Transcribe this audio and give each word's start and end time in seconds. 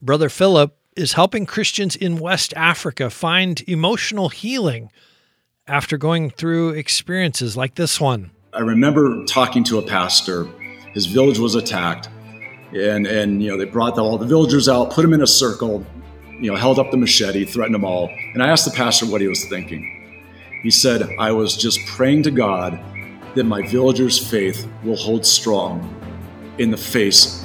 Brother 0.00 0.28
Philip 0.28 0.78
is 0.94 1.14
helping 1.14 1.44
Christians 1.44 1.96
in 1.96 2.18
West 2.18 2.54
Africa 2.54 3.10
find 3.10 3.60
emotional 3.66 4.28
healing 4.28 4.92
after 5.66 5.98
going 5.98 6.30
through 6.30 6.70
experiences 6.70 7.56
like 7.56 7.74
this 7.74 8.00
one. 8.00 8.30
I 8.52 8.60
remember 8.60 9.24
talking 9.24 9.64
to 9.64 9.78
a 9.78 9.82
pastor. 9.82 10.46
His 10.94 11.06
village 11.06 11.40
was 11.40 11.56
attacked, 11.56 12.08
and 12.72 13.08
and 13.08 13.42
you 13.42 13.50
know 13.50 13.58
they 13.58 13.64
brought 13.64 13.96
the, 13.96 14.04
all 14.04 14.18
the 14.18 14.26
villagers 14.26 14.68
out, 14.68 14.92
put 14.92 15.02
them 15.02 15.12
in 15.12 15.20
a 15.20 15.26
circle, 15.26 15.84
you 16.40 16.48
know, 16.48 16.56
held 16.56 16.78
up 16.78 16.92
the 16.92 16.96
machete, 16.96 17.44
threatened 17.44 17.74
them 17.74 17.84
all. 17.84 18.08
And 18.34 18.40
I 18.40 18.50
asked 18.50 18.66
the 18.66 18.76
pastor 18.76 19.06
what 19.06 19.20
he 19.20 19.26
was 19.26 19.44
thinking. 19.46 20.22
He 20.62 20.70
said, 20.70 21.12
"I 21.18 21.32
was 21.32 21.56
just 21.56 21.84
praying 21.86 22.22
to 22.22 22.30
God 22.30 22.78
that 23.34 23.44
my 23.44 23.62
villagers' 23.66 24.16
faith 24.16 24.68
will 24.84 24.96
hold 24.96 25.26
strong 25.26 25.92
in 26.58 26.70
the 26.70 26.76
face 26.76 27.44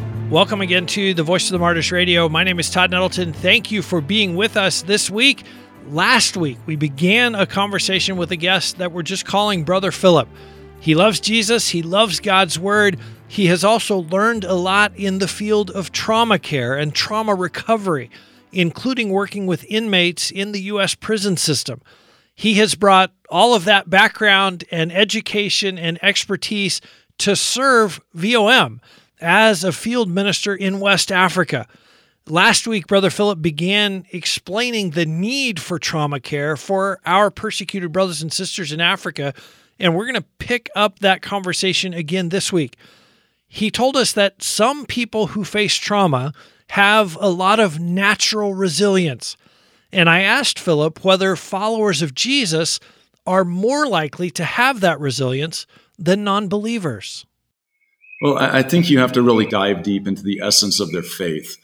Welcome 0.31 0.61
again 0.61 0.85
to 0.85 1.13
the 1.13 1.23
Voice 1.23 1.47
of 1.49 1.51
the 1.51 1.59
Martyrs 1.59 1.91
Radio. 1.91 2.29
My 2.29 2.45
name 2.45 2.57
is 2.57 2.69
Todd 2.69 2.91
Nettleton. 2.91 3.33
Thank 3.33 3.69
you 3.69 3.81
for 3.81 3.99
being 3.99 4.37
with 4.37 4.55
us 4.55 4.81
this 4.81 5.09
week. 5.11 5.43
Last 5.89 6.37
week, 6.37 6.57
we 6.65 6.77
began 6.77 7.35
a 7.35 7.45
conversation 7.45 8.15
with 8.15 8.31
a 8.31 8.37
guest 8.37 8.77
that 8.77 8.93
we're 8.93 9.01
just 9.01 9.25
calling 9.25 9.65
Brother 9.65 9.91
Philip. 9.91 10.29
He 10.79 10.95
loves 10.95 11.19
Jesus, 11.19 11.67
he 11.67 11.83
loves 11.83 12.21
God's 12.21 12.57
Word. 12.57 12.97
He 13.27 13.47
has 13.47 13.65
also 13.65 13.97
learned 13.97 14.45
a 14.45 14.53
lot 14.53 14.95
in 14.95 15.19
the 15.19 15.27
field 15.27 15.69
of 15.69 15.91
trauma 15.91 16.39
care 16.39 16.77
and 16.77 16.95
trauma 16.95 17.35
recovery, 17.35 18.09
including 18.53 19.09
working 19.09 19.47
with 19.47 19.65
inmates 19.65 20.31
in 20.31 20.53
the 20.53 20.61
U.S. 20.61 20.95
prison 20.95 21.35
system. 21.35 21.81
He 22.33 22.53
has 22.53 22.75
brought 22.75 23.11
all 23.29 23.53
of 23.53 23.65
that 23.65 23.89
background 23.89 24.63
and 24.71 24.93
education 24.93 25.77
and 25.77 26.01
expertise 26.01 26.79
to 27.17 27.35
serve 27.35 27.99
VOM 28.13 28.79
as 29.21 29.63
a 29.63 29.71
field 29.71 30.09
minister 30.09 30.55
in 30.55 30.79
West 30.79 31.11
Africa. 31.11 31.67
Last 32.27 32.67
week, 32.67 32.87
Brother 32.87 33.09
Philip 33.09 33.41
began 33.41 34.05
explaining 34.11 34.91
the 34.91 35.05
need 35.05 35.59
for 35.59 35.79
trauma 35.79 36.19
care 36.19 36.55
for 36.55 36.99
our 37.05 37.31
persecuted 37.31 37.91
brothers 37.91 38.21
and 38.21 38.31
sisters 38.31 38.71
in 38.71 38.79
Africa, 38.79 39.33
and 39.79 39.95
we're 39.95 40.05
going 40.05 40.15
to 40.15 40.27
pick 40.37 40.69
up 40.75 40.99
that 40.99 41.21
conversation 41.21 41.93
again 41.93 42.29
this 42.29 42.51
week. 42.51 42.75
He 43.47 43.71
told 43.71 43.97
us 43.97 44.13
that 44.13 44.43
some 44.43 44.85
people 44.85 45.27
who 45.27 45.43
face 45.43 45.75
trauma 45.75 46.33
have 46.69 47.17
a 47.19 47.27
lot 47.27 47.59
of 47.59 47.79
natural 47.79 48.53
resilience. 48.53 49.35
And 49.91 50.09
I 50.09 50.21
asked 50.21 50.57
Philip 50.57 51.03
whether 51.03 51.35
followers 51.35 52.01
of 52.01 52.15
Jesus 52.15 52.79
are 53.27 53.43
more 53.43 53.87
likely 53.87 54.29
to 54.31 54.45
have 54.45 54.79
that 54.79 54.99
resilience 54.99 55.65
than 55.99 56.23
non 56.23 56.47
believers. 56.47 57.25
Well, 58.21 58.37
I 58.37 58.61
think 58.61 58.91
you 58.91 58.99
have 58.99 59.13
to 59.13 59.23
really 59.23 59.47
dive 59.47 59.81
deep 59.81 60.07
into 60.07 60.21
the 60.21 60.41
essence 60.43 60.79
of 60.79 60.91
their 60.91 61.01
faith. 61.01 61.57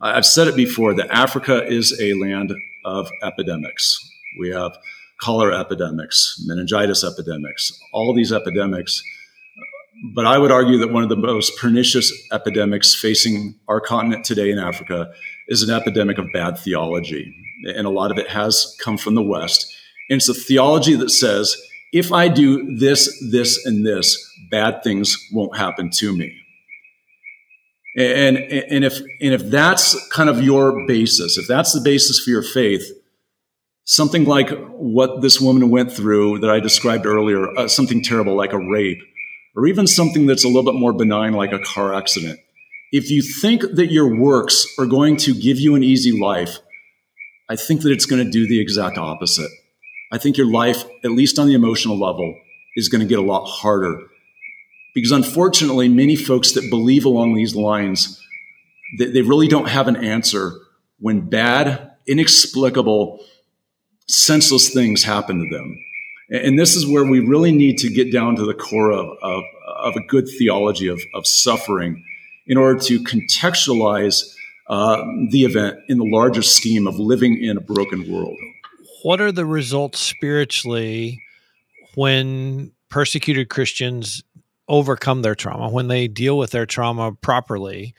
I've 0.00 0.24
said 0.24 0.46
it 0.46 0.54
before 0.54 0.94
that 0.94 1.10
Africa 1.10 1.66
is 1.66 2.00
a 2.00 2.14
land 2.14 2.54
of 2.84 3.10
epidemics. 3.24 3.98
We 4.38 4.50
have 4.50 4.78
cholera 5.20 5.58
epidemics, 5.58 6.40
meningitis 6.46 7.02
epidemics, 7.02 7.76
all 7.92 8.14
these 8.14 8.32
epidemics. 8.32 9.02
But 10.14 10.26
I 10.26 10.38
would 10.38 10.52
argue 10.52 10.78
that 10.78 10.92
one 10.92 11.02
of 11.02 11.08
the 11.08 11.16
most 11.16 11.58
pernicious 11.58 12.12
epidemics 12.30 12.94
facing 12.94 13.56
our 13.66 13.80
continent 13.80 14.24
today 14.24 14.50
in 14.50 14.60
Africa 14.60 15.10
is 15.48 15.62
an 15.62 15.74
epidemic 15.74 16.18
of 16.18 16.26
bad 16.32 16.56
theology. 16.56 17.34
And 17.74 17.84
a 17.84 17.90
lot 17.90 18.12
of 18.12 18.18
it 18.18 18.28
has 18.28 18.76
come 18.80 18.96
from 18.96 19.16
the 19.16 19.22
West. 19.22 19.74
And 20.08 20.18
it's 20.18 20.28
a 20.28 20.34
theology 20.34 20.94
that 20.94 21.10
says, 21.10 21.56
if 21.92 22.12
I 22.12 22.28
do 22.28 22.76
this, 22.76 23.12
this, 23.32 23.66
and 23.66 23.84
this, 23.84 24.25
bad 24.50 24.82
things 24.82 25.16
won't 25.32 25.56
happen 25.56 25.90
to 25.90 26.16
me. 26.16 26.42
And, 27.96 28.36
and 28.36 28.84
if, 28.84 28.98
and 28.98 29.32
if 29.32 29.42
that's 29.44 29.96
kind 30.10 30.28
of 30.28 30.42
your 30.42 30.86
basis, 30.86 31.38
if 31.38 31.46
that's 31.46 31.72
the 31.72 31.80
basis 31.80 32.20
for 32.20 32.30
your 32.30 32.42
faith, 32.42 32.84
something 33.84 34.24
like 34.24 34.50
what 34.68 35.22
this 35.22 35.40
woman 35.40 35.70
went 35.70 35.90
through 35.90 36.40
that 36.40 36.50
I 36.50 36.60
described 36.60 37.06
earlier, 37.06 37.48
uh, 37.56 37.68
something 37.68 38.02
terrible 38.02 38.36
like 38.36 38.52
a 38.52 38.58
rape, 38.58 39.00
or 39.54 39.66
even 39.66 39.86
something 39.86 40.26
that's 40.26 40.44
a 40.44 40.48
little 40.48 40.70
bit 40.70 40.78
more 40.78 40.92
benign 40.92 41.32
like 41.32 41.52
a 41.52 41.58
car 41.58 41.94
accident, 41.94 42.38
if 42.92 43.10
you 43.10 43.22
think 43.22 43.62
that 43.62 43.90
your 43.90 44.14
works 44.14 44.66
are 44.78 44.86
going 44.86 45.16
to 45.18 45.32
give 45.32 45.58
you 45.58 45.74
an 45.74 45.82
easy 45.82 46.18
life, 46.18 46.58
I 47.48 47.56
think 47.56 47.80
that 47.82 47.92
it's 47.92 48.06
going 48.06 48.22
to 48.22 48.30
do 48.30 48.46
the 48.46 48.60
exact 48.60 48.98
opposite. 48.98 49.50
I 50.12 50.18
think 50.18 50.36
your 50.36 50.50
life, 50.50 50.84
at 51.02 51.12
least 51.12 51.38
on 51.38 51.46
the 51.46 51.54
emotional 51.54 51.98
level, 51.98 52.34
is 52.76 52.88
going 52.88 53.00
to 53.00 53.06
get 53.06 53.18
a 53.18 53.22
lot 53.22 53.46
harder 53.46 53.98
because 54.96 55.12
unfortunately, 55.12 55.90
many 55.90 56.16
folks 56.16 56.52
that 56.52 56.70
believe 56.70 57.04
along 57.04 57.34
these 57.34 57.54
lines, 57.54 58.18
they, 58.98 59.04
they 59.04 59.20
really 59.20 59.46
don't 59.46 59.68
have 59.68 59.88
an 59.88 59.96
answer 59.96 60.54
when 61.00 61.28
bad, 61.28 61.90
inexplicable, 62.06 63.22
senseless 64.08 64.72
things 64.72 65.04
happen 65.04 65.38
to 65.38 65.54
them. 65.54 65.76
And 66.30 66.58
this 66.58 66.74
is 66.74 66.86
where 66.86 67.04
we 67.04 67.20
really 67.20 67.52
need 67.52 67.76
to 67.80 67.90
get 67.90 68.10
down 68.10 68.36
to 68.36 68.46
the 68.46 68.54
core 68.54 68.90
of, 68.90 69.06
of, 69.20 69.44
of 69.66 69.96
a 69.96 70.06
good 70.06 70.30
theology 70.30 70.88
of, 70.88 70.98
of 71.14 71.26
suffering 71.26 72.02
in 72.46 72.56
order 72.56 72.80
to 72.80 72.98
contextualize 73.00 74.22
uh, 74.70 75.04
the 75.30 75.44
event 75.44 75.76
in 75.90 75.98
the 75.98 76.06
larger 76.06 76.40
scheme 76.40 76.86
of 76.86 76.98
living 76.98 77.38
in 77.38 77.58
a 77.58 77.60
broken 77.60 78.10
world. 78.10 78.38
What 79.02 79.20
are 79.20 79.30
the 79.30 79.44
results 79.44 79.98
spiritually 79.98 81.20
when 81.96 82.72
persecuted 82.88 83.50
Christians 83.50 84.22
overcome 84.68 85.22
their 85.22 85.34
trauma, 85.34 85.68
when 85.68 85.88
they 85.88 86.08
deal 86.08 86.36
with 86.36 86.50
their 86.50 86.66
trauma 86.66 87.12
properly, 87.12 87.94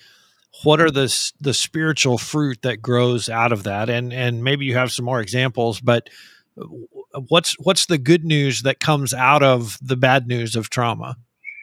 what 0.64 0.82
are 0.82 0.92
the 0.92 1.32
the 1.40 1.54
spiritual 1.54 2.18
fruit 2.18 2.62
that 2.64 2.82
grows 2.82 3.30
out 3.30 3.52
of 3.52 3.64
that? 3.64 3.90
And 3.90 4.14
and 4.14 4.44
maybe 4.44 4.66
you 4.66 4.76
have 4.76 4.92
some 4.92 5.06
more 5.06 5.22
examples, 5.22 5.80
but 5.80 6.10
what's 7.28 7.56
what's 7.60 7.86
the 7.86 7.98
good 7.98 8.24
news 8.24 8.64
that 8.64 8.80
comes 8.80 9.14
out 9.14 9.44
of 9.44 9.78
the 9.82 9.96
bad 9.98 10.28
news 10.28 10.56
of 10.56 10.70
trauma? 10.70 11.18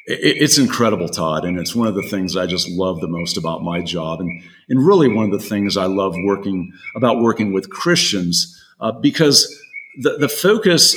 It's 0.06 0.58
incredible, 0.58 1.08
Todd, 1.08 1.46
and 1.46 1.58
it's 1.58 1.74
one 1.74 1.88
of 1.88 1.94
the 1.94 2.02
things 2.02 2.36
I 2.36 2.44
just 2.44 2.68
love 2.68 3.00
the 3.00 3.08
most 3.08 3.38
about 3.38 3.62
my 3.62 3.80
job, 3.80 4.20
and 4.20 4.42
and 4.68 4.86
really 4.86 5.08
one 5.08 5.24
of 5.24 5.30
the 5.32 5.46
things 5.46 5.76
I 5.76 5.86
love 5.86 6.14
working 6.24 6.72
about 6.94 7.20
working 7.20 7.52
with 7.52 7.70
Christians 7.70 8.62
uh, 8.80 8.92
because 8.92 9.50
the 9.98 10.18
the 10.18 10.28
focus 10.28 10.94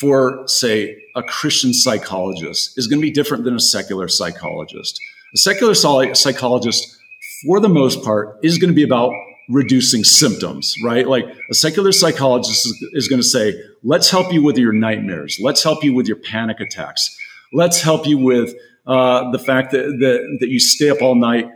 for, 0.00 0.46
say, 0.46 0.96
a 1.16 1.22
Christian 1.22 1.74
psychologist 1.74 2.78
is 2.78 2.86
going 2.86 3.00
to 3.00 3.02
be 3.02 3.10
different 3.10 3.44
than 3.44 3.54
a 3.54 3.60
secular 3.60 4.08
psychologist. 4.08 5.00
A 5.34 5.38
secular 5.38 5.74
psychologist, 5.74 6.96
for 7.44 7.60
the 7.60 7.68
most 7.68 8.02
part, 8.04 8.38
is 8.42 8.58
going 8.58 8.70
to 8.70 8.74
be 8.74 8.84
about 8.84 9.12
reducing 9.48 10.04
symptoms, 10.04 10.74
right? 10.84 11.08
Like 11.08 11.24
a 11.50 11.54
secular 11.54 11.92
psychologist 11.92 12.66
is, 12.66 12.88
is 12.92 13.08
going 13.08 13.20
to 13.20 13.26
say, 13.26 13.54
let's 13.82 14.10
help 14.10 14.32
you 14.32 14.42
with 14.42 14.58
your 14.58 14.72
nightmares. 14.72 15.38
Let's 15.42 15.62
help 15.62 15.82
you 15.82 15.94
with 15.94 16.06
your 16.06 16.18
panic 16.18 16.60
attacks. 16.60 17.16
Let's 17.52 17.80
help 17.80 18.06
you 18.06 18.18
with 18.18 18.54
uh, 18.86 19.30
the 19.30 19.38
fact 19.38 19.72
that, 19.72 19.84
that, 20.00 20.38
that 20.40 20.48
you 20.48 20.60
stay 20.60 20.90
up 20.90 21.02
all 21.02 21.14
night 21.14 21.50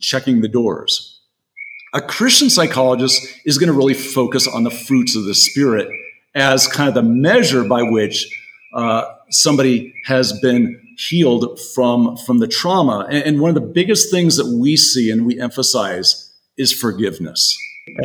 checking 0.00 0.40
the 0.40 0.48
doors. 0.48 1.20
A 1.94 2.00
Christian 2.00 2.50
psychologist 2.50 3.26
is 3.46 3.56
going 3.56 3.68
to 3.68 3.72
really 3.72 3.94
focus 3.94 4.46
on 4.46 4.64
the 4.64 4.70
fruits 4.70 5.16
of 5.16 5.24
the 5.24 5.34
Spirit 5.34 5.88
as 6.34 6.66
kind 6.66 6.88
of 6.88 6.94
the 6.94 7.02
measure 7.02 7.64
by 7.64 7.82
which 7.82 8.26
uh, 8.74 9.04
somebody 9.30 9.94
has 10.04 10.38
been 10.40 10.80
healed 10.98 11.58
from 11.74 12.16
from 12.16 12.38
the 12.38 12.48
trauma. 12.48 13.06
And, 13.08 13.24
and 13.24 13.40
one 13.40 13.50
of 13.50 13.54
the 13.54 13.60
biggest 13.60 14.10
things 14.10 14.36
that 14.36 14.46
we 14.46 14.76
see 14.76 15.10
and 15.10 15.26
we 15.26 15.40
emphasize 15.40 16.34
is 16.56 16.72
forgiveness. 16.72 17.56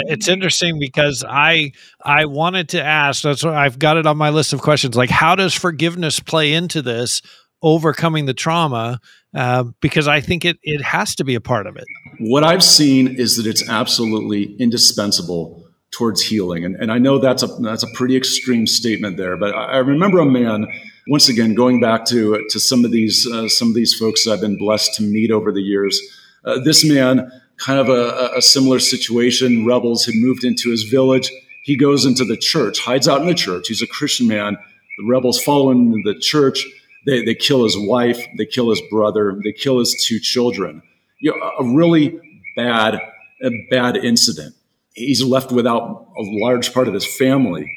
It's 0.07 0.27
interesting 0.27 0.79
because 0.79 1.25
I 1.27 1.73
I 2.03 2.25
wanted 2.25 2.69
to 2.69 2.83
ask. 2.83 3.23
That's 3.23 3.43
what 3.43 3.53
I've 3.53 3.79
got 3.79 3.97
it 3.97 4.05
on 4.05 4.17
my 4.17 4.29
list 4.29 4.53
of 4.53 4.61
questions. 4.61 4.95
Like, 4.95 5.09
how 5.09 5.35
does 5.35 5.53
forgiveness 5.53 6.19
play 6.19 6.53
into 6.53 6.81
this 6.81 7.21
overcoming 7.61 8.25
the 8.25 8.33
trauma? 8.33 8.99
Uh, 9.35 9.65
because 9.81 10.07
I 10.07 10.21
think 10.21 10.45
it 10.45 10.57
it 10.63 10.81
has 10.81 11.15
to 11.15 11.25
be 11.25 11.35
a 11.35 11.41
part 11.41 11.67
of 11.67 11.75
it. 11.75 11.85
What 12.19 12.43
I've 12.43 12.63
seen 12.63 13.07
is 13.07 13.35
that 13.37 13.47
it's 13.47 13.67
absolutely 13.67 14.55
indispensable 14.57 15.62
towards 15.93 16.21
healing. 16.21 16.65
And, 16.65 16.75
and 16.75 16.91
I 16.91 16.97
know 16.97 17.19
that's 17.19 17.43
a, 17.43 17.47
that's 17.47 17.83
a 17.83 17.87
pretty 17.93 18.17
extreme 18.17 18.67
statement 18.67 19.17
there, 19.17 19.37
but 19.37 19.55
I, 19.55 19.77
remember 19.77 20.19
a 20.19 20.25
man, 20.25 20.65
once 21.07 21.29
again, 21.29 21.53
going 21.53 21.79
back 21.79 22.05
to, 22.05 22.45
to 22.49 22.59
some 22.59 22.83
of 22.83 22.91
these, 22.91 23.27
uh, 23.27 23.47
some 23.47 23.69
of 23.69 23.75
these 23.75 23.93
folks 23.93 24.27
I've 24.27 24.41
been 24.41 24.57
blessed 24.57 24.95
to 24.95 25.03
meet 25.03 25.31
over 25.31 25.51
the 25.51 25.61
years. 25.61 25.99
Uh, 26.45 26.59
this 26.63 26.83
man 26.83 27.31
kind 27.57 27.79
of 27.79 27.89
a, 27.89 28.31
a 28.35 28.41
similar 28.41 28.79
situation. 28.79 29.65
Rebels 29.65 30.05
had 30.05 30.15
moved 30.15 30.43
into 30.43 30.71
his 30.71 30.83
village. 30.83 31.31
He 31.63 31.77
goes 31.77 32.05
into 32.05 32.25
the 32.25 32.37
church, 32.37 32.79
hides 32.79 33.07
out 33.07 33.21
in 33.21 33.27
the 33.27 33.33
church. 33.33 33.67
He's 33.67 33.81
a 33.81 33.87
Christian 33.87 34.27
man. 34.27 34.57
The 34.97 35.05
rebels 35.07 35.41
follow 35.41 35.71
him 35.71 35.93
into 35.93 36.13
the 36.13 36.19
church. 36.19 36.65
They, 37.05 37.23
they 37.23 37.35
kill 37.35 37.63
his 37.63 37.75
wife. 37.77 38.25
They 38.37 38.45
kill 38.45 38.69
his 38.69 38.81
brother. 38.89 39.39
They 39.43 39.53
kill 39.53 39.79
his 39.79 39.95
two 40.05 40.19
children. 40.19 40.81
You 41.19 41.31
know, 41.31 41.51
a 41.59 41.75
really 41.75 42.19
bad, 42.55 42.95
a 43.43 43.49
bad 43.69 43.97
incident. 43.97 44.55
He's 44.93 45.23
left 45.23 45.51
without 45.51 46.07
a 46.17 46.23
large 46.43 46.73
part 46.73 46.87
of 46.87 46.93
his 46.93 47.05
family. 47.05 47.71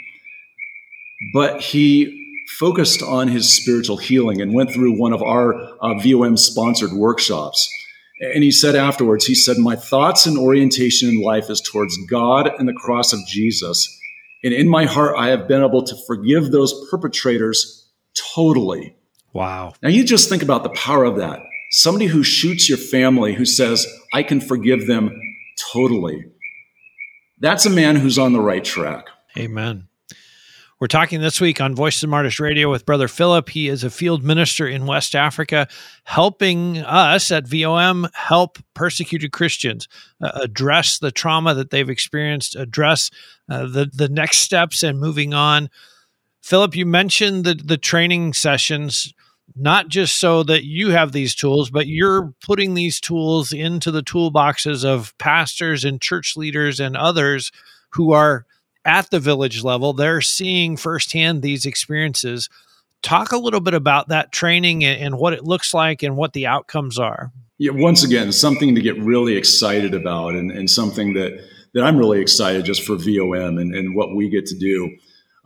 But 1.33 1.61
he 1.61 2.23
focused 2.59 3.03
on 3.03 3.29
his 3.29 3.53
spiritual 3.53 3.97
healing 3.97 4.41
and 4.41 4.55
went 4.55 4.71
through 4.71 4.99
one 4.99 5.13
of 5.13 5.23
our 5.23 5.55
uh, 5.81 5.95
VOM 5.99 6.37
sponsored 6.37 6.93
workshops. 6.93 7.69
And 8.21 8.43
he 8.43 8.51
said 8.51 8.77
afterwards, 8.77 9.27
he 9.27 9.35
said, 9.35 9.59
My 9.59 9.77
thoughts 9.77 10.27
and 10.27 10.39
orientation 10.39 11.09
in 11.09 11.23
life 11.23 11.51
is 11.51 11.61
towards 11.61 11.97
God 12.07 12.51
and 12.59 12.69
the 12.69 12.73
cross 12.73 13.13
of 13.13 13.21
Jesus. 13.27 13.93
And 14.43 14.55
in 14.55 14.69
my 14.69 14.85
heart, 14.85 15.17
I 15.19 15.29
have 15.29 15.49
been 15.49 15.63
able 15.63 15.83
to 15.83 15.97
forgive 16.07 16.51
those 16.51 16.89
perpetrators 16.91 17.91
totally. 18.35 18.97
Wow. 19.33 19.75
Now, 19.83 19.91
you 19.91 20.05
just 20.05 20.29
think 20.29 20.43
about 20.43 20.63
the 20.63 20.71
power 20.71 21.05
of 21.05 21.17
that. 21.17 21.41
Somebody 21.71 22.07
who 22.07 22.23
shoots 22.23 22.69
your 22.69 22.79
family 22.79 23.35
who 23.35 23.45
says, 23.45 23.87
I 24.15 24.23
can 24.23 24.41
forgive 24.41 24.87
them 24.87 25.11
totally. 25.73 26.25
That's 27.39 27.67
a 27.67 27.71
man 27.71 27.97
who's 27.97 28.19
on 28.19 28.33
the 28.33 28.41
right 28.41 28.65
track. 28.65 29.09
Amen. 29.39 29.89
We're 30.79 30.89
talking 30.89 31.23
this 31.23 31.41
week 31.41 31.59
on 31.59 31.75
Voices 31.75 32.03
of 32.03 32.11
Martyrs 32.11 32.39
Radio 32.39 32.71
with 32.71 32.85
Brother 32.85 33.09
Philip. 33.09 33.49
He 33.49 33.69
is 33.69 33.83
a 33.83 33.89
field 33.89 34.23
minister 34.23 34.69
in 34.69 34.85
West 34.85 35.15
Africa, 35.15 35.69
helping 36.05 36.79
us 36.79 37.31
at 37.31 37.49
VOM 37.49 38.07
help 38.13 38.59
persecuted 38.75 39.33
Christians 39.33 39.89
uh, 40.21 40.33
address 40.43 40.99
the 40.99 41.11
trauma 41.11 41.55
that 41.55 41.71
they've 41.71 41.89
experienced, 41.89 42.57
address 42.57 43.11
uh, 43.49 43.67
the 43.67 43.91
the 43.91 44.11
next 44.11 44.41
steps, 44.41 44.83
and 44.83 45.01
moving 45.01 45.33
on. 45.33 45.71
Philip, 46.43 46.77
you 46.77 46.85
mentioned 46.85 47.45
the 47.45 47.55
the 47.55 47.79
training 47.79 48.35
sessions 48.35 49.15
not 49.55 49.89
just 49.89 50.19
so 50.19 50.43
that 50.43 50.65
you 50.65 50.91
have 50.91 51.13
these 51.13 51.35
tools, 51.35 51.71
but 51.71 51.87
you're 51.87 52.35
putting 52.45 52.75
these 52.75 53.01
tools 53.01 53.53
into 53.53 53.91
the 53.91 54.03
toolboxes 54.03 54.85
of 54.85 55.17
pastors 55.19 55.85
and 55.85 56.01
church 56.01 56.37
leaders 56.37 56.81
and 56.81 56.97
others 56.97 57.53
who 57.91 58.13
are 58.13 58.45
at 58.85 59.11
the 59.11 59.21
village 59.21 59.65
level, 59.65 59.93
they're 59.93 60.21
seeing 60.21 60.77
firsthand 60.77 61.43
these 61.43 61.67
experiences. 61.67 62.49
Talk 63.03 63.33
a 63.33 63.39
little 63.39 63.61
bit 63.61 63.75
about 63.75 64.09
that 64.09 64.33
training 64.33 64.85
and, 64.85 65.19
what 65.19 65.33
it 65.33 65.45
looks 65.45 65.75
like 65.75 66.03
and 66.03 66.17
what 66.17 66.33
the 66.33 66.47
outcomes 66.47 66.99
are. 66.99 67.33
Yeah, 67.59 67.73
once 67.73 68.05
again, 68.05 68.33
something 68.33 68.75
to 68.75 68.81
get 68.81 68.99
really 68.99 69.37
excited 69.37 69.95
about 69.95 70.35
and, 70.35 70.51
and 70.51 70.71
something 70.71 71.15
that, 71.15 71.39
that 71.75 71.85
I'm 71.85 71.97
really 71.97 72.21
excited 72.21 72.65
just 72.65 72.85
for 72.85 72.97
VOM 72.97 73.59
and, 73.59 73.75
and 73.75 73.95
what 73.95 74.15
we 74.15 74.29
get 74.29 74.47
to 74.47 74.59
do. 74.59 74.97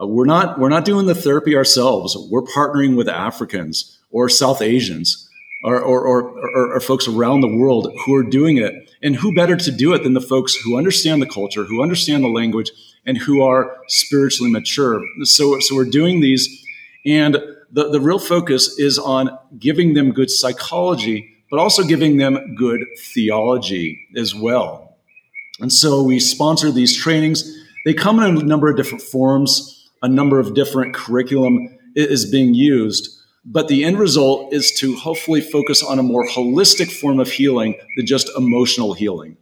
Uh, 0.01 0.07
we're 0.07 0.25
not 0.25 0.59
we're 0.59 0.69
not 0.69 0.85
doing 0.85 1.07
the 1.07 1.15
therapy 1.15 1.57
ourselves. 1.57 2.17
We're 2.31 2.43
partnering 2.43 2.97
with 2.97 3.09
Africans 3.09 3.99
or 4.11 4.29
South 4.29 4.63
Asians 4.63 5.29
or, 5.63 5.79
or, 5.79 6.03
or, 6.03 6.75
or, 6.75 6.81
folks 6.81 7.07
around 7.07 7.43
the 7.43 7.57
world 7.57 7.93
who 8.05 8.15
are 8.15 8.23
doing 8.23 8.57
it. 8.57 8.73
And 9.03 9.17
who 9.17 9.35
better 9.35 9.57
to 9.57 9.71
do 9.71 9.93
it 9.95 10.03
than 10.03 10.15
the 10.15 10.21
folks 10.21 10.55
who 10.55 10.77
understand 10.77 11.23
the 11.23 11.27
culture, 11.27 11.65
who 11.65 11.83
understand 11.83 12.25
the 12.25 12.29
language, 12.29 12.71
and 13.07 13.17
who 13.17 13.43
are 13.43 13.79
spiritually 13.89 14.51
mature. 14.51 15.03
So, 15.23 15.59
so 15.61 15.75
we're 15.75 15.85
doing 15.87 16.21
these, 16.21 16.65
and 17.07 17.35
the, 17.73 17.91
the 17.91 18.01
real 18.01 18.19
focus 18.19 18.79
is 18.79 18.99
on 18.99 19.39
giving 19.59 19.95
them 19.95 20.13
good 20.13 20.31
psychology, 20.31 21.35
but 21.51 21.59
also 21.59 21.83
giving 21.83 22.19
them 22.19 22.55
good 22.57 22.85
theology 23.15 24.07
as 24.17 24.35
well. 24.35 24.97
And 25.61 25.73
so 25.73 26.03
we 26.03 26.21
sponsor 26.21 26.71
these 26.71 26.97
trainings. 26.97 27.59
They 27.87 27.95
come 27.95 28.21
in 28.21 28.37
a 28.37 28.43
number 28.43 28.69
of 28.69 28.77
different 28.77 29.03
forms, 29.03 29.80
a 30.03 30.09
number 30.09 30.39
of 30.39 30.55
different 30.55 30.95
curriculum 30.95 31.79
is 31.95 32.31
being 32.31 32.55
used. 32.55 33.09
But 33.45 33.69
the 33.69 33.85
end 33.85 33.99
result 33.99 34.53
is 34.53 34.71
to 34.81 34.97
hopefully 34.97 35.41
focus 35.41 35.83
on 35.83 35.99
a 35.99 36.03
more 36.03 36.27
holistic 36.27 36.93
form 36.93 37.21
of 37.21 37.31
healing 37.31 37.75
than 37.97 38.07
just 38.07 38.31
emotional 38.37 38.93
healing. 38.93 39.37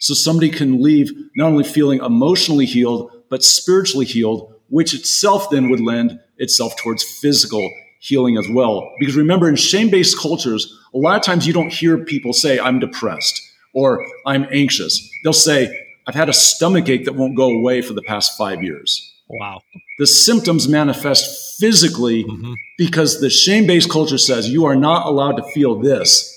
So 0.00 0.12
somebody 0.12 0.50
can 0.50 0.82
leave 0.82 1.12
not 1.36 1.46
only 1.46 1.64
feeling 1.64 2.00
emotionally 2.00 2.66
healed, 2.66 3.10
but 3.30 3.44
spiritually 3.44 4.06
healed, 4.06 4.52
which 4.68 4.92
itself 4.92 5.50
then 5.50 5.70
would 5.70 5.80
lend 5.80 6.18
itself 6.36 6.74
towards 6.76 7.02
physical 7.02 7.70
healing 8.00 8.36
as 8.36 8.46
well. 8.50 8.92
Because 8.98 9.16
remember, 9.16 9.48
in 9.48 9.56
shame 9.56 9.88
based 9.88 10.18
cultures, 10.18 10.76
a 10.92 10.98
lot 10.98 11.16
of 11.16 11.22
times 11.22 11.46
you 11.46 11.52
don't 11.52 11.72
hear 11.72 12.04
people 12.04 12.32
say, 12.32 12.58
I'm 12.58 12.80
depressed 12.80 13.40
or 13.72 14.04
I'm 14.26 14.46
anxious. 14.50 15.08
They'll 15.22 15.32
say, 15.32 15.86
I've 16.06 16.14
had 16.14 16.28
a 16.28 16.34
stomach 16.34 16.88
ache 16.88 17.06
that 17.06 17.14
won't 17.14 17.36
go 17.36 17.48
away 17.48 17.80
for 17.80 17.94
the 17.94 18.02
past 18.02 18.36
five 18.36 18.62
years. 18.62 19.13
Wow. 19.28 19.60
The 19.98 20.06
symptoms 20.06 20.68
manifest 20.68 21.58
physically 21.58 22.24
mm-hmm. 22.24 22.54
because 22.76 23.20
the 23.20 23.30
shame 23.30 23.66
based 23.66 23.90
culture 23.90 24.18
says 24.18 24.48
you 24.48 24.64
are 24.66 24.76
not 24.76 25.06
allowed 25.06 25.36
to 25.36 25.42
feel 25.52 25.78
this, 25.80 26.30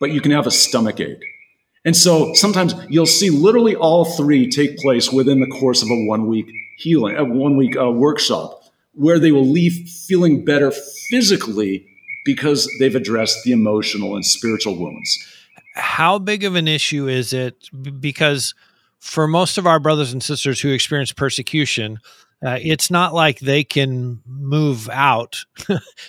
but 0.00 0.10
you 0.10 0.20
can 0.20 0.32
have 0.32 0.46
a 0.46 0.50
stomach 0.50 1.00
ache. 1.00 1.22
And 1.84 1.96
so 1.96 2.34
sometimes 2.34 2.74
you'll 2.88 3.06
see 3.06 3.30
literally 3.30 3.76
all 3.76 4.04
three 4.04 4.48
take 4.48 4.78
place 4.78 5.12
within 5.12 5.40
the 5.40 5.46
course 5.46 5.82
of 5.82 5.88
a 5.90 6.06
one 6.06 6.26
week 6.26 6.50
healing, 6.78 7.16
a 7.16 7.24
one 7.24 7.56
week 7.56 7.76
uh, 7.76 7.90
workshop, 7.90 8.62
where 8.94 9.18
they 9.18 9.32
will 9.32 9.46
leave 9.46 9.88
feeling 10.06 10.44
better 10.44 10.72
physically 11.10 11.86
because 12.24 12.68
they've 12.78 12.96
addressed 12.96 13.44
the 13.44 13.52
emotional 13.52 14.16
and 14.16 14.26
spiritual 14.26 14.76
wounds. 14.76 15.18
How 15.74 16.18
big 16.18 16.44
of 16.44 16.56
an 16.56 16.66
issue 16.66 17.08
is 17.08 17.32
it? 17.32 17.70
Because 18.00 18.54
for 19.00 19.26
most 19.26 19.58
of 19.58 19.66
our 19.66 19.80
brothers 19.80 20.12
and 20.12 20.22
sisters 20.22 20.60
who 20.60 20.70
experience 20.70 21.12
persecution, 21.12 21.98
uh, 22.44 22.58
it's 22.62 22.90
not 22.90 23.14
like 23.14 23.40
they 23.40 23.64
can 23.64 24.20
move 24.26 24.88
out 24.90 25.44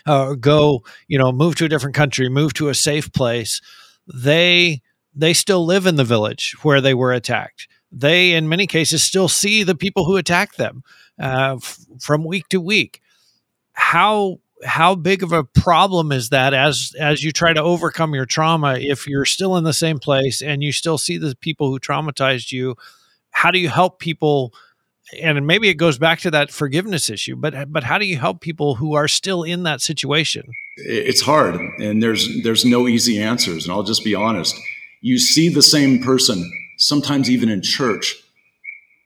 or 0.07 0.35
go, 0.39 0.83
you 1.07 1.17
know, 1.17 1.31
move 1.31 1.55
to 1.55 1.65
a 1.65 1.69
different 1.69 1.95
country, 1.95 2.29
move 2.29 2.53
to 2.53 2.69
a 2.69 2.75
safe 2.75 3.11
place. 3.13 3.61
They 4.13 4.81
they 5.15 5.33
still 5.33 5.65
live 5.65 5.85
in 5.85 5.95
the 5.95 6.03
village 6.03 6.55
where 6.61 6.81
they 6.81 6.93
were 6.93 7.11
attacked. 7.11 7.67
They, 7.91 8.33
in 8.33 8.47
many 8.47 8.67
cases, 8.67 9.03
still 9.03 9.27
see 9.27 9.63
the 9.63 9.75
people 9.75 10.05
who 10.05 10.17
attacked 10.17 10.57
them 10.57 10.83
uh, 11.19 11.55
f- 11.57 11.79
from 11.99 12.23
week 12.23 12.47
to 12.49 12.61
week. 12.61 13.01
How 13.73 14.39
how 14.63 14.95
big 14.95 15.23
of 15.23 15.31
a 15.31 15.43
problem 15.43 16.11
is 16.11 16.29
that 16.29 16.53
as 16.53 16.93
as 16.99 17.23
you 17.23 17.31
try 17.31 17.53
to 17.53 17.61
overcome 17.61 18.13
your 18.13 18.25
trauma 18.25 18.75
if 18.77 19.07
you're 19.07 19.25
still 19.25 19.55
in 19.55 19.63
the 19.63 19.73
same 19.73 19.99
place 19.99 20.41
and 20.41 20.63
you 20.63 20.71
still 20.71 20.97
see 20.97 21.17
the 21.17 21.35
people 21.35 21.69
who 21.69 21.79
traumatized 21.79 22.51
you 22.51 22.75
how 23.31 23.51
do 23.51 23.59
you 23.59 23.69
help 23.69 23.99
people 23.99 24.53
and 25.21 25.47
maybe 25.47 25.69
it 25.69 25.75
goes 25.75 25.97
back 25.97 26.19
to 26.19 26.29
that 26.29 26.51
forgiveness 26.51 27.09
issue 27.09 27.35
but 27.35 27.71
but 27.71 27.83
how 27.83 27.97
do 27.97 28.05
you 28.05 28.17
help 28.17 28.41
people 28.41 28.75
who 28.75 28.95
are 28.95 29.07
still 29.07 29.43
in 29.43 29.63
that 29.63 29.79
situation 29.81 30.43
it's 30.77 31.21
hard 31.21 31.55
and 31.79 32.03
there's 32.03 32.27
there's 32.43 32.65
no 32.65 32.87
easy 32.87 33.21
answers 33.21 33.63
and 33.65 33.73
I'll 33.73 33.83
just 33.83 34.03
be 34.03 34.13
honest 34.13 34.55
you 35.01 35.17
see 35.17 35.49
the 35.49 35.61
same 35.61 36.01
person, 36.01 36.51
sometimes 36.77 37.29
even 37.29 37.49
in 37.49 37.61
church, 37.61 38.15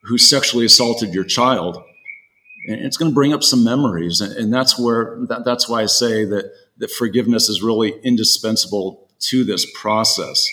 who 0.03 0.17
sexually 0.17 0.65
assaulted 0.65 1.13
your 1.13 1.23
child. 1.23 1.81
And 2.67 2.85
it's 2.85 2.97
going 2.97 3.11
to 3.11 3.15
bring 3.15 3.33
up 3.33 3.43
some 3.43 3.63
memories. 3.63 4.21
And 4.21 4.53
that's 4.53 4.79
where, 4.79 5.17
that, 5.27 5.43
that's 5.45 5.67
why 5.67 5.81
I 5.81 5.85
say 5.85 6.25
that, 6.25 6.51
that 6.77 6.91
forgiveness 6.91 7.49
is 7.49 7.61
really 7.61 7.99
indispensable 8.03 9.09
to 9.29 9.43
this 9.43 9.65
process. 9.79 10.45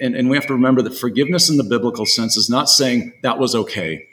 And, 0.00 0.14
and 0.14 0.28
we 0.28 0.36
have 0.36 0.46
to 0.48 0.54
remember 0.54 0.82
that 0.82 0.94
forgiveness 0.94 1.48
in 1.48 1.56
the 1.56 1.64
biblical 1.64 2.04
sense 2.04 2.36
is 2.36 2.50
not 2.50 2.68
saying 2.68 3.12
that 3.22 3.38
was 3.38 3.54
okay. 3.54 4.06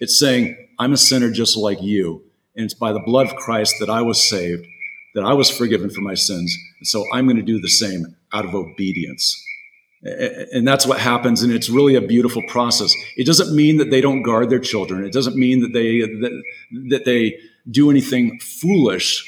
It's 0.00 0.18
saying, 0.18 0.56
I'm 0.78 0.92
a 0.92 0.96
sinner 0.96 1.30
just 1.30 1.56
like 1.56 1.82
you. 1.82 2.22
And 2.56 2.64
it's 2.64 2.74
by 2.74 2.92
the 2.92 3.02
blood 3.04 3.26
of 3.26 3.36
Christ 3.36 3.76
that 3.80 3.90
I 3.90 4.02
was 4.02 4.22
saved, 4.28 4.66
that 5.14 5.24
I 5.24 5.32
was 5.32 5.50
forgiven 5.50 5.90
for 5.90 6.02
my 6.02 6.14
sins. 6.14 6.56
And 6.78 6.86
so 6.86 7.04
I'm 7.12 7.26
going 7.26 7.36
to 7.36 7.42
do 7.42 7.60
the 7.60 7.68
same 7.68 8.16
out 8.32 8.44
of 8.44 8.54
obedience 8.54 9.44
and 10.04 10.68
that's 10.68 10.86
what 10.86 11.00
happens 11.00 11.42
and 11.42 11.52
it's 11.52 11.70
really 11.70 11.94
a 11.94 12.00
beautiful 12.00 12.42
process. 12.48 12.94
It 13.16 13.26
doesn't 13.26 13.54
mean 13.54 13.78
that 13.78 13.90
they 13.90 14.00
don't 14.00 14.22
guard 14.22 14.50
their 14.50 14.58
children. 14.58 15.04
It 15.04 15.12
doesn't 15.12 15.36
mean 15.36 15.60
that 15.60 15.72
they 15.72 16.00
that, 16.00 16.42
that 16.90 17.04
they 17.04 17.38
do 17.70 17.90
anything 17.90 18.38
foolish 18.40 19.24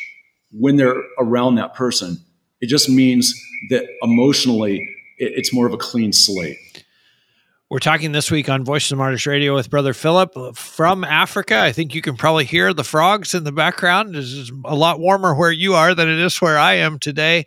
when 0.52 0.76
they're 0.76 1.02
around 1.18 1.54
that 1.54 1.74
person. 1.74 2.18
It 2.60 2.68
just 2.68 2.88
means 2.88 3.34
that 3.70 3.86
emotionally 4.02 4.86
it's 5.18 5.52
more 5.52 5.66
of 5.66 5.72
a 5.72 5.78
clean 5.78 6.12
slate. 6.12 6.58
We're 7.70 7.78
talking 7.80 8.12
this 8.12 8.30
week 8.30 8.48
on 8.48 8.64
Voices 8.64 8.92
of 8.92 8.98
Martyrs 8.98 9.26
Radio 9.26 9.54
with 9.54 9.70
Brother 9.70 9.92
Philip 9.92 10.56
from 10.56 11.02
Africa. 11.02 11.58
I 11.58 11.72
think 11.72 11.94
you 11.94 12.02
can 12.02 12.16
probably 12.16 12.44
hear 12.44 12.72
the 12.72 12.84
frogs 12.84 13.34
in 13.34 13.42
the 13.42 13.50
background. 13.50 14.14
It's 14.14 14.52
a 14.64 14.76
lot 14.76 15.00
warmer 15.00 15.34
where 15.34 15.50
you 15.50 15.74
are 15.74 15.94
than 15.94 16.08
it 16.08 16.18
is 16.18 16.40
where 16.40 16.58
I 16.58 16.74
am 16.74 17.00
today 17.00 17.46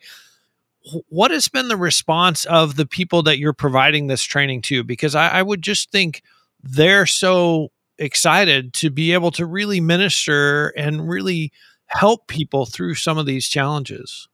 what 1.09 1.31
has 1.31 1.47
been 1.47 1.67
the 1.67 1.77
response 1.77 2.45
of 2.45 2.75
the 2.75 2.85
people 2.85 3.23
that 3.23 3.39
you're 3.39 3.53
providing 3.53 4.07
this 4.07 4.23
training 4.23 4.61
to? 4.63 4.83
Because 4.83 5.15
I, 5.15 5.29
I 5.29 5.41
would 5.41 5.61
just 5.61 5.91
think 5.91 6.23
they're 6.61 7.05
so 7.05 7.71
excited 7.97 8.73
to 8.73 8.89
be 8.89 9.13
able 9.13 9.31
to 9.31 9.45
really 9.45 9.81
minister 9.81 10.69
and 10.69 11.09
really 11.09 11.51
help 11.87 12.27
people 12.27 12.65
through 12.65 12.95
some 12.95 13.17
of 13.17 13.25
these 13.25 13.47
challenges. 13.47 14.27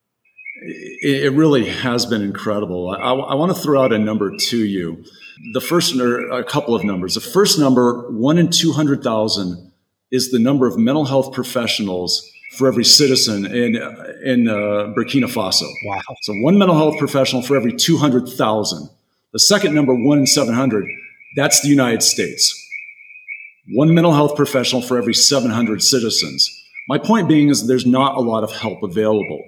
It, 0.61 1.33
really 1.33 1.65
has 1.65 2.05
been 2.05 2.21
incredible. 2.21 2.89
I, 2.89 3.11
I 3.11 3.35
want 3.35 3.55
to 3.55 3.61
throw 3.61 3.83
out 3.83 3.91
a 3.91 3.99
number 3.99 4.35
to 4.35 4.57
you. 4.57 5.03
The 5.53 5.59
first, 5.59 5.99
or 5.99 6.29
a 6.31 6.43
couple 6.45 6.75
of 6.75 6.83
numbers. 6.83 7.15
The 7.15 7.21
first 7.21 7.59
number, 7.59 8.09
one 8.09 8.37
in 8.37 8.49
200,000, 8.49 9.71
is 10.11 10.31
the 10.31 10.39
number 10.39 10.65
of 10.65 10.77
mental 10.77 11.05
health 11.05 11.33
professionals 11.33 12.31
for 12.57 12.67
every 12.67 12.85
citizen 12.85 13.45
in 13.45 13.75
in 14.23 14.47
uh, 14.47 14.93
Burkina 14.95 15.27
Faso. 15.27 15.69
Wow! 15.85 16.01
So 16.21 16.33
one 16.35 16.57
mental 16.57 16.75
health 16.77 16.97
professional 16.97 17.41
for 17.41 17.55
every 17.55 17.73
200,000. 17.73 18.89
The 19.33 19.39
second 19.39 19.75
number, 19.75 19.93
one 19.93 20.19
in 20.19 20.27
700, 20.27 20.85
that's 21.35 21.61
the 21.61 21.67
United 21.67 22.01
States. 22.01 22.53
One 23.73 23.93
mental 23.93 24.13
health 24.13 24.35
professional 24.35 24.81
for 24.81 24.97
every 24.97 25.13
700 25.13 25.83
citizens. 25.83 26.49
My 26.87 26.97
point 26.97 27.27
being 27.27 27.49
is 27.49 27.67
there's 27.67 27.85
not 27.85 28.15
a 28.15 28.21
lot 28.21 28.43
of 28.43 28.51
help 28.51 28.83
available. 28.83 29.43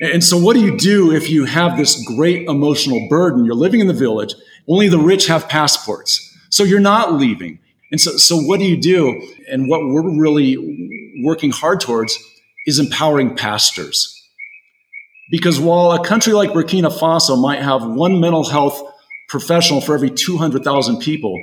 And 0.00 0.22
so, 0.22 0.38
what 0.38 0.54
do 0.54 0.60
you 0.60 0.76
do 0.78 1.12
if 1.12 1.28
you 1.28 1.44
have 1.44 1.76
this 1.76 2.02
great 2.04 2.48
emotional 2.48 3.06
burden? 3.08 3.44
You're 3.44 3.54
living 3.54 3.80
in 3.80 3.86
the 3.86 3.92
village, 3.92 4.34
only 4.68 4.88
the 4.88 4.98
rich 4.98 5.26
have 5.26 5.48
passports. 5.48 6.26
So, 6.50 6.62
you're 6.62 6.80
not 6.80 7.14
leaving. 7.14 7.58
And 7.90 8.00
so, 8.00 8.12
so 8.12 8.36
what 8.36 8.60
do 8.60 8.66
you 8.66 8.80
do? 8.80 9.20
And 9.50 9.68
what 9.68 9.80
we're 9.80 10.08
really 10.08 10.56
working 11.22 11.50
hard 11.50 11.80
towards 11.80 12.18
is 12.66 12.78
empowering 12.78 13.36
pastors. 13.36 14.16
Because 15.30 15.60
while 15.60 15.92
a 15.92 16.04
country 16.04 16.32
like 16.32 16.50
Burkina 16.50 16.92
Faso 16.92 17.40
might 17.40 17.62
have 17.62 17.84
one 17.84 18.20
mental 18.20 18.44
health 18.44 18.82
professional 19.28 19.80
for 19.80 19.94
every 19.94 20.10
200,000 20.10 20.98
people, 20.98 21.40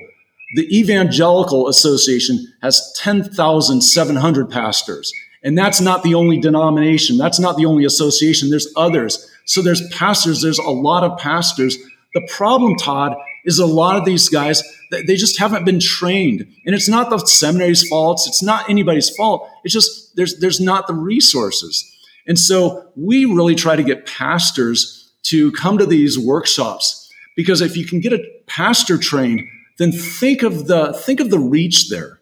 the 0.56 0.68
Evangelical 0.78 1.68
Association 1.68 2.54
has 2.62 2.94
10,700 2.98 4.50
pastors. 4.50 5.12
And 5.44 5.58
that's 5.58 5.80
not 5.80 6.04
the 6.04 6.16
only 6.16 6.40
denomination. 6.40 7.18
That's 7.18 7.40
not 7.40 7.58
the 7.58 7.66
only 7.66 7.86
association. 7.86 8.50
There's 8.50 8.72
others. 8.76 9.30
So 9.46 9.62
there's 9.62 9.88
pastors. 9.90 10.42
There's 10.42 10.60
a 10.60 10.70
lot 10.70 11.04
of 11.04 11.18
pastors. 11.18 11.78
The 12.14 12.28
problem, 12.30 12.76
Todd, 12.76 13.16
is 13.46 13.60
a 13.60 13.66
lot 13.66 13.98
of 13.98 14.06
these 14.06 14.28
guys, 14.28 14.64
they 14.92 15.16
just 15.16 15.40
haven't 15.40 15.66
been 15.66 15.80
trained. 15.80 16.48
And 16.66 16.76
it's 16.76 16.90
not 16.90 17.10
the 17.10 17.20
seminary's 17.20 17.88
fault. 17.88 18.24
It's 18.28 18.44
not 18.44 18.70
anybody's 18.70 19.10
fault. 19.16 19.50
It's 19.64 19.74
just 19.74 20.16
there's, 20.16 20.40
there's 20.40 20.60
not 20.60 20.88
the 20.88 20.94
resources. 20.94 21.94
And 22.28 22.38
so 22.38 22.92
we 22.96 23.26
really 23.26 23.56
try 23.56 23.76
to 23.76 23.84
get 23.84 24.06
pastors 24.06 25.12
to 25.24 25.52
come 25.54 25.78
to 25.78 25.86
these 25.86 26.18
workshops 26.18 27.10
because 27.36 27.62
if 27.62 27.78
you 27.78 27.86
can 27.86 28.00
get 28.00 28.14
a 28.14 28.24
pastor 28.48 28.98
trained, 28.98 29.42
then 29.78 29.92
think 29.92 30.44
of 30.44 30.68
the, 30.68 30.94
think 30.94 31.20
of 31.20 31.30
the 31.30 31.40
reach 31.40 31.90
there. 31.90 32.20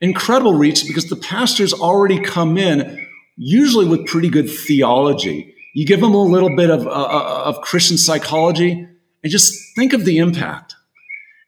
Incredible 0.00 0.54
reach 0.54 0.86
because 0.86 1.06
the 1.08 1.16
pastors 1.16 1.72
already 1.72 2.20
come 2.20 2.58
in 2.58 3.06
usually 3.36 3.86
with 3.86 4.06
pretty 4.06 4.28
good 4.28 4.50
theology. 4.50 5.54
You 5.74 5.86
give 5.86 6.00
them 6.00 6.14
a 6.14 6.22
little 6.22 6.54
bit 6.56 6.70
of, 6.70 6.86
uh, 6.86 6.90
uh 6.90 7.42
of 7.46 7.60
Christian 7.60 7.96
psychology 7.96 8.88
and 9.22 9.30
just 9.30 9.54
think 9.76 9.92
of 9.92 10.04
the 10.04 10.18
impact. 10.18 10.74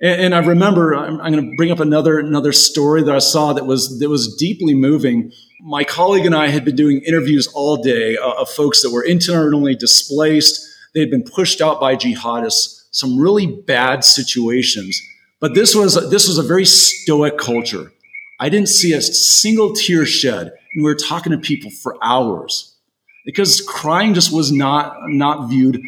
And, 0.05 0.21
and 0.21 0.35
I 0.35 0.41
remember, 0.41 0.95
I'm, 0.95 1.19
I'm 1.21 1.33
going 1.33 1.51
to 1.51 1.57
bring 1.57 1.71
up 1.71 1.81
another, 1.81 2.19
another 2.19 2.53
story 2.53 3.03
that 3.03 3.15
I 3.15 3.21
saw 3.21 3.55
that 3.55 3.65
was, 3.65 3.99
that 3.99 4.11
was 4.11 4.37
deeply 4.37 4.75
moving. 4.75 5.33
My 5.63 5.83
colleague 5.83 6.27
and 6.27 6.35
I 6.35 6.49
had 6.49 6.65
been 6.65 6.77
doing 6.77 7.01
interviews 7.07 7.49
all 7.55 7.83
day 7.83 8.19
uh, 8.19 8.43
of 8.43 8.51
folks 8.51 8.83
that 8.83 8.91
were 8.91 9.03
internally 9.03 9.75
displaced. 9.75 10.63
They 10.93 11.01
had 11.01 11.11
been 11.11 11.25
pushed 11.25 11.63
out 11.63 11.81
by 11.81 11.97
jihadists, 11.97 12.85
some 12.91 13.19
really 13.19 13.47
bad 13.47 14.05
situations. 14.05 15.01
But 15.41 15.55
this 15.55 15.75
was, 15.75 15.95
this 16.11 16.29
was 16.29 16.37
a 16.37 16.43
very 16.43 16.67
stoic 16.67 17.39
culture. 17.39 17.91
I 18.39 18.51
didn't 18.51 18.69
see 18.69 18.93
a 18.93 19.01
single 19.01 19.73
tear 19.73 20.05
shed. 20.05 20.49
And 20.49 20.85
we 20.85 20.91
were 20.91 20.97
talking 20.97 21.33
to 21.33 21.39
people 21.39 21.71
for 21.83 21.97
hours 22.03 22.77
because 23.25 23.63
crying 23.63 24.13
just 24.13 24.35
was 24.35 24.53
not, 24.53 24.97
not 25.05 25.49
viewed, 25.49 25.81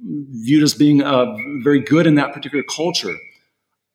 viewed 0.00 0.62
as 0.62 0.74
being 0.74 1.02
uh, 1.02 1.36
very 1.64 1.80
good 1.80 2.06
in 2.06 2.14
that 2.14 2.32
particular 2.32 2.62
culture. 2.62 3.16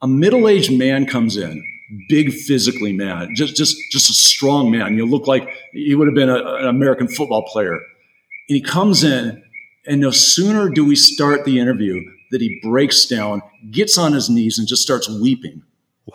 A 0.02 0.08
middle-aged 0.08 0.72
man 0.72 1.06
comes 1.06 1.38
in, 1.38 1.64
big 2.10 2.34
physically 2.34 2.92
man, 2.94 3.36
just, 3.36 3.56
just, 3.56 3.78
just 3.92 4.10
a 4.10 4.14
strong 4.14 4.72
man. 4.72 4.96
You 4.98 5.06
look 5.06 5.28
like 5.28 5.48
he 5.74 5.94
would 5.94 6.08
have 6.08 6.16
been 6.16 6.30
a, 6.30 6.56
an 6.56 6.68
American 6.68 7.08
football 7.08 7.44
player. 7.44 7.74
And 7.74 7.82
he 8.48 8.62
comes 8.62 9.04
in, 9.04 9.44
and 9.86 10.02
no 10.02 10.12
sooner 10.12 10.70
do 10.70 10.86
we 10.86 10.96
start 10.96 11.46
the 11.46 11.60
interview 11.60 12.02
that 12.32 12.42
he 12.42 12.60
breaks 12.64 13.06
down, 13.06 13.42
gets 13.70 13.98
on 13.98 14.14
his 14.14 14.30
knees, 14.30 14.58
and 14.58 14.68
just 14.68 14.82
starts 14.82 15.08
weeping. 15.08 15.62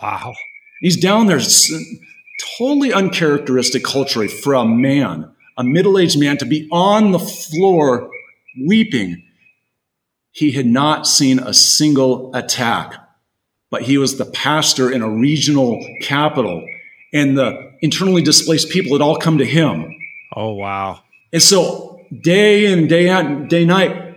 Wow. 0.03 0.35
He's 0.81 0.97
down 0.97 1.27
there, 1.27 1.41
totally 2.59 2.93
uncharacteristic 2.93 3.85
culturally 3.85 4.29
for 4.29 4.55
a 4.55 4.65
man, 4.65 5.31
a 5.57 5.63
middle 5.63 5.99
aged 5.99 6.19
man, 6.19 6.39
to 6.39 6.45
be 6.45 6.69
on 6.73 7.13
the 7.13 7.19
floor 7.19 8.11
weeping. 8.67 9.23
He 10.33 10.53
had 10.53 10.67
not 10.67 11.07
seen 11.07 11.39
a 11.39 11.55
single 11.55 12.35
attack, 12.35 12.95
but 13.77 13.83
he 13.83 13.99
was 13.99 14.17
the 14.17 14.25
pastor 14.25 14.91
in 14.91 15.03
a 15.03 15.11
regional 15.11 15.79
capital, 16.01 16.67
and 17.13 17.37
the 17.37 17.75
internally 17.83 18.23
displaced 18.23 18.71
people 18.71 18.95
had 18.95 19.03
all 19.03 19.19
come 19.19 19.37
to 19.37 19.45
him. 19.45 19.95
Oh, 20.35 20.55
wow. 20.55 21.03
And 21.31 21.43
so, 21.43 22.01
day 22.23 22.73
in, 22.73 22.87
day 22.87 23.11
out, 23.11 23.51
day 23.51 23.67
night, 23.67 24.15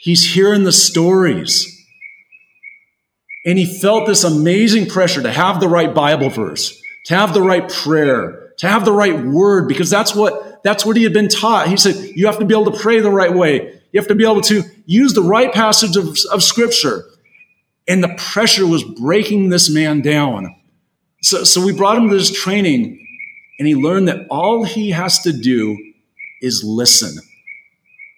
he's 0.00 0.34
hearing 0.34 0.64
the 0.64 0.72
stories 0.72 1.82
and 3.46 3.58
he 3.58 3.64
felt 3.64 4.06
this 4.06 4.22
amazing 4.22 4.84
pressure 4.86 5.22
to 5.22 5.32
have 5.32 5.60
the 5.60 5.68
right 5.68 5.94
Bible 5.94 6.28
verse, 6.28 6.78
to 7.06 7.16
have 7.16 7.32
the 7.32 7.40
right 7.40 7.66
prayer, 7.66 8.52
to 8.58 8.68
have 8.68 8.84
the 8.84 8.92
right 8.92 9.24
word, 9.24 9.66
because 9.66 9.88
that's 9.88 10.14
what, 10.14 10.62
that's 10.62 10.84
what 10.84 10.98
he 10.98 11.04
had 11.04 11.14
been 11.14 11.30
taught. 11.30 11.68
He 11.68 11.78
said, 11.78 11.94
you 12.14 12.26
have 12.26 12.38
to 12.38 12.44
be 12.44 12.52
able 12.52 12.70
to 12.70 12.78
pray 12.78 13.00
the 13.00 13.10
right 13.10 13.32
way. 13.32 13.80
You 13.92 14.00
have 14.00 14.08
to 14.08 14.14
be 14.14 14.24
able 14.24 14.42
to 14.42 14.62
use 14.84 15.14
the 15.14 15.22
right 15.22 15.50
passage 15.54 15.96
of, 15.96 16.18
of 16.30 16.42
scripture. 16.42 17.04
And 17.86 18.02
the 18.02 18.14
pressure 18.16 18.66
was 18.66 18.82
breaking 18.82 19.50
this 19.50 19.70
man 19.70 20.00
down. 20.00 20.54
So, 21.22 21.44
so 21.44 21.64
we 21.64 21.72
brought 21.72 21.98
him 21.98 22.08
to 22.08 22.16
this 22.16 22.32
training 22.32 23.00
and 23.58 23.68
he 23.68 23.74
learned 23.74 24.08
that 24.08 24.26
all 24.30 24.64
he 24.64 24.90
has 24.90 25.20
to 25.20 25.32
do 25.32 25.76
is 26.40 26.62
listen. 26.64 27.16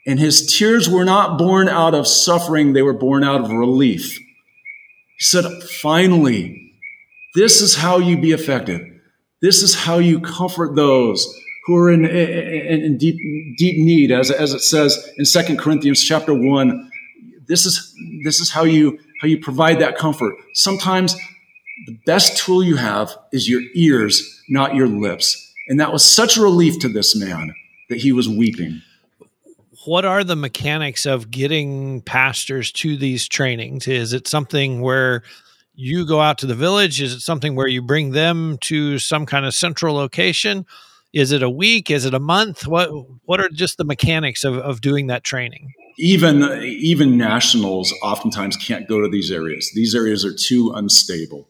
And 0.06 0.18
his 0.18 0.56
tears 0.56 0.88
were 0.88 1.04
not 1.04 1.38
born 1.38 1.68
out 1.68 1.94
of 1.94 2.06
suffering, 2.06 2.72
they 2.72 2.82
were 2.82 2.94
born 2.94 3.24
out 3.24 3.40
of 3.40 3.50
relief. 3.50 4.18
He 4.18 5.24
said, 5.24 5.44
finally, 5.62 6.72
this 7.34 7.60
is 7.60 7.76
how 7.76 7.98
you 7.98 8.20
be 8.20 8.32
effective. 8.32 8.80
This 9.42 9.62
is 9.62 9.74
how 9.74 9.98
you 9.98 10.20
comfort 10.20 10.76
those 10.76 11.26
who 11.66 11.76
are 11.76 11.90
in, 11.90 12.04
in, 12.04 12.82
in 12.82 12.98
deep, 12.98 13.16
deep 13.58 13.76
need, 13.78 14.12
as, 14.12 14.30
as 14.30 14.54
it 14.54 14.60
says 14.60 15.10
in 15.18 15.24
Second 15.24 15.58
Corinthians 15.58 16.02
chapter 16.02 16.32
1. 16.32 16.90
This 17.46 17.66
is, 17.66 17.94
this 18.24 18.40
is 18.40 18.50
how, 18.50 18.64
you, 18.64 18.98
how 19.20 19.28
you 19.28 19.38
provide 19.38 19.80
that 19.80 19.96
comfort. 19.96 20.34
Sometimes 20.54 21.16
the 21.86 21.98
best 22.06 22.36
tool 22.36 22.62
you 22.62 22.76
have 22.76 23.16
is 23.32 23.48
your 23.48 23.62
ears, 23.74 24.42
not 24.48 24.74
your 24.74 24.88
lips. 24.88 25.42
And 25.68 25.80
that 25.80 25.92
was 25.92 26.04
such 26.04 26.36
a 26.36 26.42
relief 26.42 26.78
to 26.80 26.88
this 26.88 27.16
man 27.16 27.54
that 27.88 27.98
he 27.98 28.12
was 28.12 28.28
weeping 28.28 28.82
what 29.86 30.04
are 30.04 30.24
the 30.24 30.36
mechanics 30.36 31.06
of 31.06 31.30
getting 31.30 32.02
pastors 32.02 32.72
to 32.72 32.96
these 32.96 33.28
trainings? 33.28 33.86
Is 33.86 34.12
it 34.12 34.26
something 34.26 34.80
where 34.80 35.22
you 35.74 36.06
go 36.06 36.20
out 36.20 36.38
to 36.38 36.46
the 36.46 36.54
village? 36.54 37.00
Is 37.00 37.12
it 37.12 37.20
something 37.20 37.54
where 37.54 37.68
you 37.68 37.82
bring 37.82 38.10
them 38.10 38.58
to 38.62 38.98
some 38.98 39.26
kind 39.26 39.46
of 39.46 39.54
central 39.54 39.94
location? 39.94 40.66
Is 41.12 41.32
it 41.32 41.42
a 41.42 41.50
week? 41.50 41.90
Is 41.90 42.04
it 42.04 42.14
a 42.14 42.20
month? 42.20 42.66
What 42.66 42.90
what 43.24 43.40
are 43.40 43.48
just 43.48 43.78
the 43.78 43.84
mechanics 43.84 44.44
of, 44.44 44.56
of 44.58 44.80
doing 44.80 45.06
that 45.06 45.24
training? 45.24 45.72
Even 45.98 46.42
even 46.62 47.16
nationals 47.16 47.92
oftentimes 48.02 48.56
can't 48.56 48.86
go 48.86 49.00
to 49.00 49.08
these 49.08 49.30
areas. 49.30 49.70
These 49.74 49.94
areas 49.94 50.24
are 50.24 50.34
too 50.34 50.72
unstable. 50.74 51.48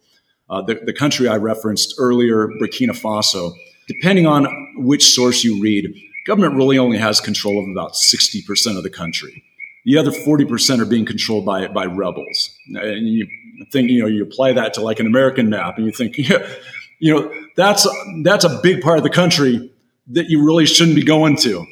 Uh, 0.49 0.63
the, 0.63 0.75
the 0.75 0.93
country 0.93 1.27
I 1.27 1.37
referenced 1.37 1.95
earlier, 1.99 2.47
Burkina 2.61 2.91
Faso, 2.91 3.53
depending 3.89 4.27
on 4.27 4.47
which 4.77 5.05
source 5.15 5.43
you 5.43 5.61
read, 5.61 5.93
government 6.27 6.55
really 6.55 6.79
only 6.79 6.99
has 6.99 7.21
control 7.21 7.59
of 7.59 7.69
about 7.69 7.95
60% 7.95 8.77
of 8.77 8.83
the 8.83 8.91
country. 8.91 9.43
The 9.85 9.99
other 9.99 10.11
40% 10.11 10.81
are 10.81 10.85
being 10.85 11.05
controlled 11.05 11.45
by, 11.45 11.69
by 11.69 11.87
rebels. 11.87 12.51
And 12.75 13.09
you 13.09 13.29
think, 13.71 13.91
you 13.91 14.01
know, 14.01 14.07
you 14.07 14.23
apply 14.23 14.53
that 14.53 14.75
to 14.75 14.81
like 14.81 14.99
an 14.99 15.07
American 15.07 15.49
map 15.49 15.77
and 15.77 15.87
you 15.87 15.93
think, 15.93 16.19
yeah, 16.19 16.47
you 16.99 17.15
know, 17.15 17.33
that's, 17.57 17.87
that's 18.25 18.45
a 18.45 18.61
big 18.63 18.83
part 18.83 18.99
of 18.99 19.05
the 19.05 19.11
country 19.11 19.73
that 20.09 20.29
you 20.29 20.45
really 20.45 20.67
shouldn't 20.67 20.97
be 20.97 21.05
going 21.05 21.37
to. 21.37 21.65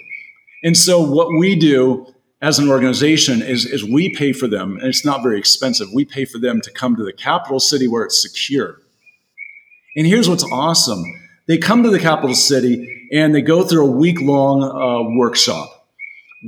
And 0.62 0.76
so 0.76 1.00
what 1.00 1.28
we 1.38 1.56
do 1.56 2.13
as 2.44 2.58
an 2.58 2.68
organization 2.68 3.40
is, 3.40 3.64
is 3.64 3.82
we 3.82 4.14
pay 4.14 4.34
for 4.34 4.46
them, 4.46 4.76
and 4.76 4.86
it's 4.88 5.02
not 5.02 5.22
very 5.22 5.38
expensive. 5.38 5.88
We 5.94 6.04
pay 6.04 6.26
for 6.26 6.38
them 6.38 6.60
to 6.60 6.70
come 6.70 6.94
to 6.94 7.02
the 7.02 7.12
capital 7.12 7.58
city 7.58 7.88
where 7.88 8.04
it's 8.04 8.20
secure. 8.20 8.82
And 9.96 10.06
here's 10.06 10.28
what's 10.28 10.44
awesome. 10.44 11.02
They 11.46 11.56
come 11.56 11.82
to 11.84 11.90
the 11.90 11.98
capital 11.98 12.34
city 12.34 13.08
and 13.10 13.34
they 13.34 13.40
go 13.40 13.64
through 13.64 13.86
a 13.86 13.90
week 13.90 14.20
long 14.20 14.62
uh, 14.62 15.16
workshop 15.16 15.88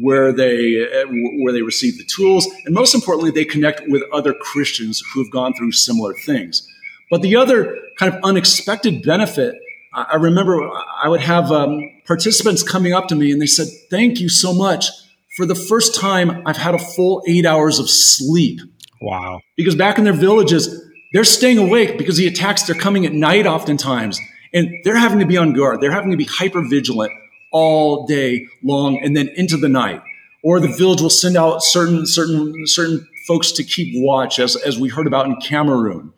where 0.02 0.34
they 0.34 0.82
uh, 0.82 1.06
where 1.42 1.54
they 1.54 1.62
receive 1.62 1.96
the 1.96 2.04
tools 2.04 2.46
and 2.66 2.74
most 2.74 2.94
importantly 2.94 3.30
they 3.30 3.44
connect 3.46 3.82
with 3.88 4.02
other 4.12 4.34
Christians 4.34 5.02
who 5.12 5.22
have 5.22 5.32
gone 5.32 5.54
through 5.54 5.72
similar 5.72 6.12
things. 6.12 6.66
But 7.10 7.22
the 7.22 7.36
other 7.36 7.78
kind 7.98 8.12
of 8.12 8.20
unexpected 8.22 9.02
benefit 9.02 9.54
I 9.94 10.16
remember 10.16 10.58
I 11.02 11.08
would 11.08 11.22
have 11.22 11.50
um, 11.50 11.90
participants 12.04 12.62
coming 12.62 12.92
up 12.92 13.08
to 13.08 13.14
me 13.14 13.32
and 13.32 13.40
they 13.40 13.46
said, 13.46 13.68
Thank 13.90 14.20
you 14.20 14.28
so 14.28 14.52
much. 14.52 14.90
For 15.36 15.44
the 15.44 15.54
first 15.54 15.94
time, 15.94 16.42
I've 16.46 16.56
had 16.56 16.74
a 16.74 16.78
full 16.78 17.22
eight 17.26 17.44
hours 17.44 17.78
of 17.78 17.90
sleep. 17.90 18.58
Wow. 19.02 19.40
Because 19.56 19.74
back 19.74 19.98
in 19.98 20.04
their 20.04 20.14
villages, 20.14 20.82
they're 21.12 21.24
staying 21.24 21.58
awake 21.58 21.98
because 21.98 22.16
the 22.16 22.26
attacks, 22.26 22.62
they're 22.62 22.74
coming 22.74 23.04
at 23.04 23.12
night 23.12 23.46
oftentimes. 23.46 24.18
And 24.54 24.70
they're 24.84 24.96
having 24.96 25.18
to 25.18 25.26
be 25.26 25.36
on 25.36 25.52
guard. 25.52 25.82
They're 25.82 25.92
having 25.92 26.10
to 26.10 26.16
be 26.16 26.24
hyper 26.24 26.62
vigilant 26.66 27.12
all 27.52 28.06
day 28.06 28.46
long 28.64 28.98
and 29.02 29.14
then 29.14 29.28
into 29.36 29.58
the 29.58 29.68
night. 29.68 30.00
Or 30.42 30.58
the 30.58 30.68
village 30.68 31.02
will 31.02 31.10
send 31.10 31.36
out 31.36 31.62
certain, 31.62 32.06
certain, 32.06 32.66
certain 32.66 33.06
folks 33.26 33.52
to 33.52 33.64
keep 33.64 33.92
watch, 33.96 34.38
as, 34.38 34.56
as 34.56 34.78
we 34.78 34.88
heard 34.88 35.06
about 35.06 35.26
in 35.26 35.36
Cameroon. 35.36 36.14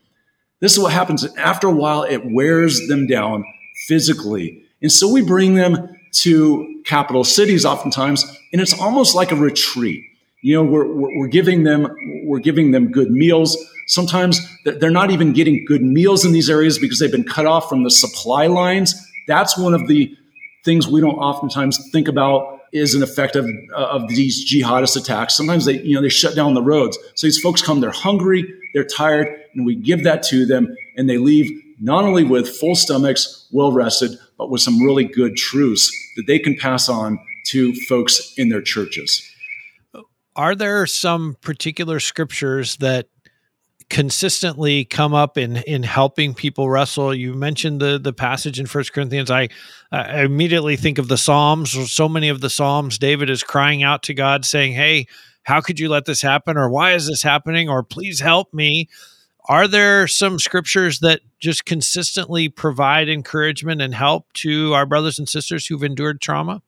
This 0.60 0.74
is 0.74 0.78
what 0.78 0.92
happens. 0.92 1.24
After 1.36 1.66
a 1.66 1.72
while, 1.72 2.04
it 2.04 2.22
wears 2.24 2.86
them 2.86 3.08
down 3.08 3.44
physically. 3.88 4.62
And 4.80 4.92
so 4.92 5.10
we 5.10 5.22
bring 5.22 5.54
them 5.54 5.97
to 6.12 6.82
capital 6.84 7.24
cities 7.24 7.64
oftentimes, 7.64 8.24
and 8.52 8.60
it's 8.60 8.78
almost 8.78 9.14
like 9.14 9.32
a 9.32 9.36
retreat. 9.36 10.04
You 10.42 10.54
know, 10.54 10.64
we're, 10.64 11.18
we're 11.18 11.28
giving 11.28 11.64
them, 11.64 11.88
we're 12.24 12.38
giving 12.38 12.70
them 12.70 12.90
good 12.90 13.10
meals. 13.10 13.56
Sometimes 13.86 14.40
they're 14.64 14.90
not 14.90 15.10
even 15.10 15.32
getting 15.32 15.64
good 15.64 15.82
meals 15.82 16.24
in 16.24 16.32
these 16.32 16.48
areas 16.48 16.78
because 16.78 16.98
they've 16.98 17.10
been 17.10 17.24
cut 17.24 17.46
off 17.46 17.68
from 17.68 17.82
the 17.82 17.90
supply 17.90 18.46
lines. 18.46 18.94
That's 19.26 19.58
one 19.58 19.74
of 19.74 19.88
the 19.88 20.14
things 20.64 20.86
we 20.86 21.00
don't 21.00 21.16
oftentimes 21.16 21.90
think 21.90 22.08
about 22.08 22.60
is 22.72 22.94
an 22.94 23.02
effect 23.02 23.34
of, 23.34 23.48
of 23.74 24.08
these 24.08 24.50
jihadist 24.50 24.96
attacks. 24.96 25.34
Sometimes 25.34 25.64
they, 25.64 25.80
you 25.80 25.94
know, 25.94 26.02
they 26.02 26.08
shut 26.08 26.34
down 26.34 26.54
the 26.54 26.62
roads. 26.62 26.98
So 27.14 27.26
these 27.26 27.40
folks 27.40 27.62
come, 27.62 27.80
they're 27.80 27.90
hungry, 27.90 28.44
they're 28.74 28.84
tired, 28.84 29.28
and 29.54 29.64
we 29.64 29.74
give 29.74 30.04
that 30.04 30.22
to 30.24 30.44
them, 30.44 30.76
and 30.96 31.08
they 31.08 31.18
leave 31.18 31.50
not 31.80 32.04
only 32.04 32.24
with 32.24 32.48
full 32.48 32.74
stomachs, 32.74 33.46
well 33.50 33.72
rested, 33.72 34.18
but 34.38 34.50
with 34.50 34.62
some 34.62 34.80
really 34.82 35.04
good 35.04 35.36
truths 35.36 35.92
that 36.16 36.26
they 36.26 36.38
can 36.38 36.56
pass 36.56 36.88
on 36.88 37.18
to 37.48 37.74
folks 37.88 38.32
in 38.36 38.48
their 38.48 38.62
churches. 38.62 39.22
Are 40.36 40.54
there 40.54 40.86
some 40.86 41.36
particular 41.40 41.98
scriptures 41.98 42.76
that 42.76 43.08
consistently 43.90 44.84
come 44.84 45.14
up 45.14 45.36
in 45.36 45.56
in 45.58 45.82
helping 45.82 46.34
people 46.34 46.70
wrestle? 46.70 47.12
You 47.12 47.34
mentioned 47.34 47.80
the 47.80 47.98
the 47.98 48.12
passage 48.12 48.60
in 48.60 48.66
first 48.66 48.92
corinthians. 48.92 49.30
I, 49.30 49.48
I 49.90 50.22
immediately 50.22 50.76
think 50.76 50.98
of 50.98 51.08
the 51.08 51.18
psalms. 51.18 51.90
So 51.90 52.08
many 52.08 52.28
of 52.28 52.40
the 52.40 52.50
psalms 52.50 52.98
david 52.98 53.30
is 53.30 53.42
crying 53.42 53.82
out 53.82 54.02
to 54.04 54.14
god 54.14 54.44
saying 54.44 54.74
hey 54.74 55.06
how 55.48 55.62
could 55.62 55.80
you 55.80 55.88
let 55.88 56.04
this 56.04 56.20
happen? 56.20 56.58
Or 56.58 56.68
why 56.68 56.92
is 56.92 57.06
this 57.06 57.22
happening? 57.22 57.70
Or 57.70 57.82
please 57.82 58.20
help 58.20 58.52
me 58.52 58.90
are 59.48 59.66
there 59.66 60.06
some 60.06 60.38
scriptures 60.38 61.00
that 61.00 61.20
just 61.40 61.64
consistently 61.64 62.48
provide 62.48 63.08
encouragement 63.08 63.80
and 63.80 63.94
help 63.94 64.30
to 64.34 64.74
our 64.74 64.84
brothers 64.84 65.18
and 65.18 65.28
sisters 65.28 65.66
who've 65.66 65.82
endured 65.82 66.20
trauma? 66.20 66.62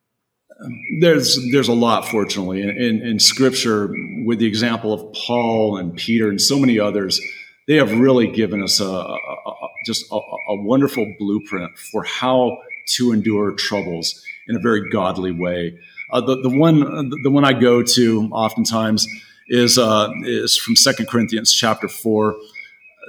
There's 1.01 1.39
there's 1.53 1.69
a 1.69 1.75
lot, 1.75 2.07
fortunately, 2.07 2.63
in, 2.63 2.71
in, 2.71 3.03
in 3.03 3.19
Scripture. 3.19 3.91
With 4.27 4.39
the 4.39 4.47
example 4.47 4.93
of 4.93 5.15
Paul 5.15 5.79
and 5.79 5.97
Peter 5.97 6.29
and 6.29 6.41
so 6.41 6.59
many 6.59 6.79
others, 6.79 7.19
they 7.67 7.77
have 7.77 7.99
really 7.99 8.31
given 8.31 8.63
us 8.63 8.79
a, 8.81 8.85
a, 8.85 9.15
a 9.15 9.53
just 9.87 10.05
a, 10.13 10.17
a 10.17 10.63
wonderful 10.63 11.11
blueprint 11.19 11.71
for 11.93 12.05
how 12.05 12.59
to 12.97 13.13
endure 13.13 13.53
troubles 13.53 14.23
in 14.49 14.57
a 14.57 14.59
very 14.59 14.91
godly 14.91 15.33
way. 15.33 15.79
Uh, 16.13 16.21
the, 16.21 16.43
the 16.43 16.51
one 16.51 17.11
the 17.23 17.31
one 17.31 17.45
I 17.45 17.55
go 17.55 17.83
to 17.83 18.29
oftentimes 18.31 19.07
is 19.49 19.79
uh, 19.79 20.11
is 20.25 20.59
from 20.59 20.77
Second 20.77 21.09
Corinthians 21.09 21.53
chapter 21.53 21.89
four. 21.89 22.37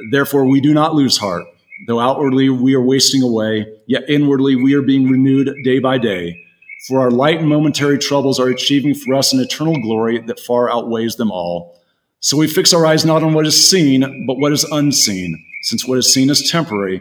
Therefore, 0.10 0.46
we 0.46 0.62
do 0.62 0.74
not 0.74 0.96
lose 0.96 1.18
heart. 1.18 1.46
Though 1.88 2.00
outwardly 2.00 2.50
we 2.50 2.74
are 2.76 2.82
wasting 2.82 3.24
away, 3.24 3.66
yet 3.88 4.10
inwardly 4.10 4.56
we 4.56 4.74
are 4.74 4.82
being 4.82 5.10
renewed 5.10 5.52
day 5.64 5.80
by 5.80 5.98
day. 5.98 6.46
For 6.88 7.00
our 7.00 7.12
light 7.12 7.40
and 7.40 7.48
momentary 7.48 7.98
troubles 7.98 8.40
are 8.40 8.48
achieving 8.48 8.96
for 8.96 9.16
us 9.16 9.34
an 9.34 9.40
eternal 9.40 9.80
glory 9.82 10.20
that 10.20 10.40
far 10.40 10.72
outweighs 10.72 11.16
them 11.16 11.32
all. 11.32 11.80
So 12.20 12.38
we 12.38 12.48
fix 12.48 12.74
our 12.74 12.86
eyes 12.86 13.04
not 13.04 13.24
on 13.24 13.34
what 13.34 13.48
is 13.48 13.70
seen, 13.70 14.26
but 14.28 14.38
what 14.38 14.52
is 14.52 14.64
unseen, 14.66 15.44
since 15.64 15.88
what 15.88 15.98
is 15.98 16.14
seen 16.14 16.30
is 16.30 16.50
temporary, 16.50 17.00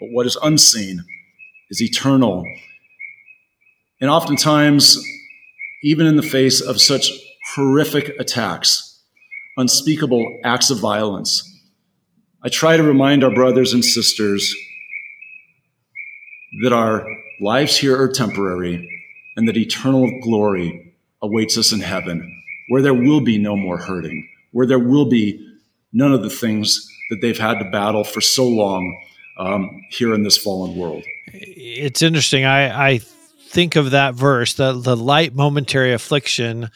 but 0.00 0.10
what 0.10 0.26
is 0.26 0.36
unseen 0.42 1.04
is 1.70 1.82
eternal. 1.82 2.44
And 4.00 4.10
oftentimes, 4.10 4.98
even 5.82 6.06
in 6.06 6.16
the 6.16 6.22
face 6.22 6.60
of 6.60 6.80
such 6.80 7.10
horrific 7.54 8.14
attacks, 8.18 9.02
unspeakable 9.56 10.40
acts 10.44 10.70
of 10.70 10.78
violence, 10.78 11.48
I 12.44 12.48
try 12.48 12.76
to 12.76 12.82
remind 12.82 13.22
our 13.22 13.30
brothers 13.30 13.72
and 13.72 13.84
sisters 13.84 14.52
that 16.62 16.72
our 16.72 17.06
lives 17.40 17.76
here 17.76 18.00
are 18.00 18.08
temporary 18.08 18.88
and 19.36 19.46
that 19.46 19.56
eternal 19.56 20.20
glory 20.20 20.94
awaits 21.22 21.56
us 21.56 21.72
in 21.72 21.80
heaven, 21.80 22.42
where 22.68 22.82
there 22.82 22.94
will 22.94 23.20
be 23.20 23.38
no 23.38 23.56
more 23.56 23.78
hurting, 23.78 24.28
where 24.50 24.66
there 24.66 24.78
will 24.78 25.08
be 25.08 25.48
none 25.92 26.12
of 26.12 26.22
the 26.22 26.30
things 26.30 26.84
that 27.10 27.20
they've 27.20 27.38
had 27.38 27.60
to 27.60 27.70
battle 27.70 28.02
for 28.02 28.20
so 28.20 28.46
long 28.48 29.00
um, 29.38 29.82
here 29.90 30.12
in 30.12 30.24
this 30.24 30.36
fallen 30.36 30.76
world. 30.76 31.04
It's 31.28 32.02
interesting. 32.02 32.44
I, 32.44 32.94
I 32.94 32.98
think 32.98 33.76
of 33.76 33.92
that 33.92 34.14
verse, 34.14 34.54
the, 34.54 34.72
the 34.72 34.96
light 34.96 35.32
momentary 35.32 35.92
affliction 35.92 36.70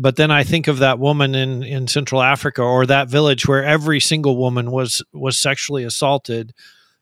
but 0.00 0.16
then 0.16 0.30
I 0.30 0.44
think 0.44 0.66
of 0.66 0.78
that 0.78 0.98
woman 0.98 1.34
in, 1.34 1.62
in 1.62 1.86
Central 1.86 2.22
Africa 2.22 2.62
or 2.62 2.86
that 2.86 3.10
village 3.10 3.46
where 3.46 3.62
every 3.62 4.00
single 4.00 4.38
woman 4.38 4.70
was 4.70 5.02
was 5.12 5.38
sexually 5.38 5.84
assaulted. 5.84 6.54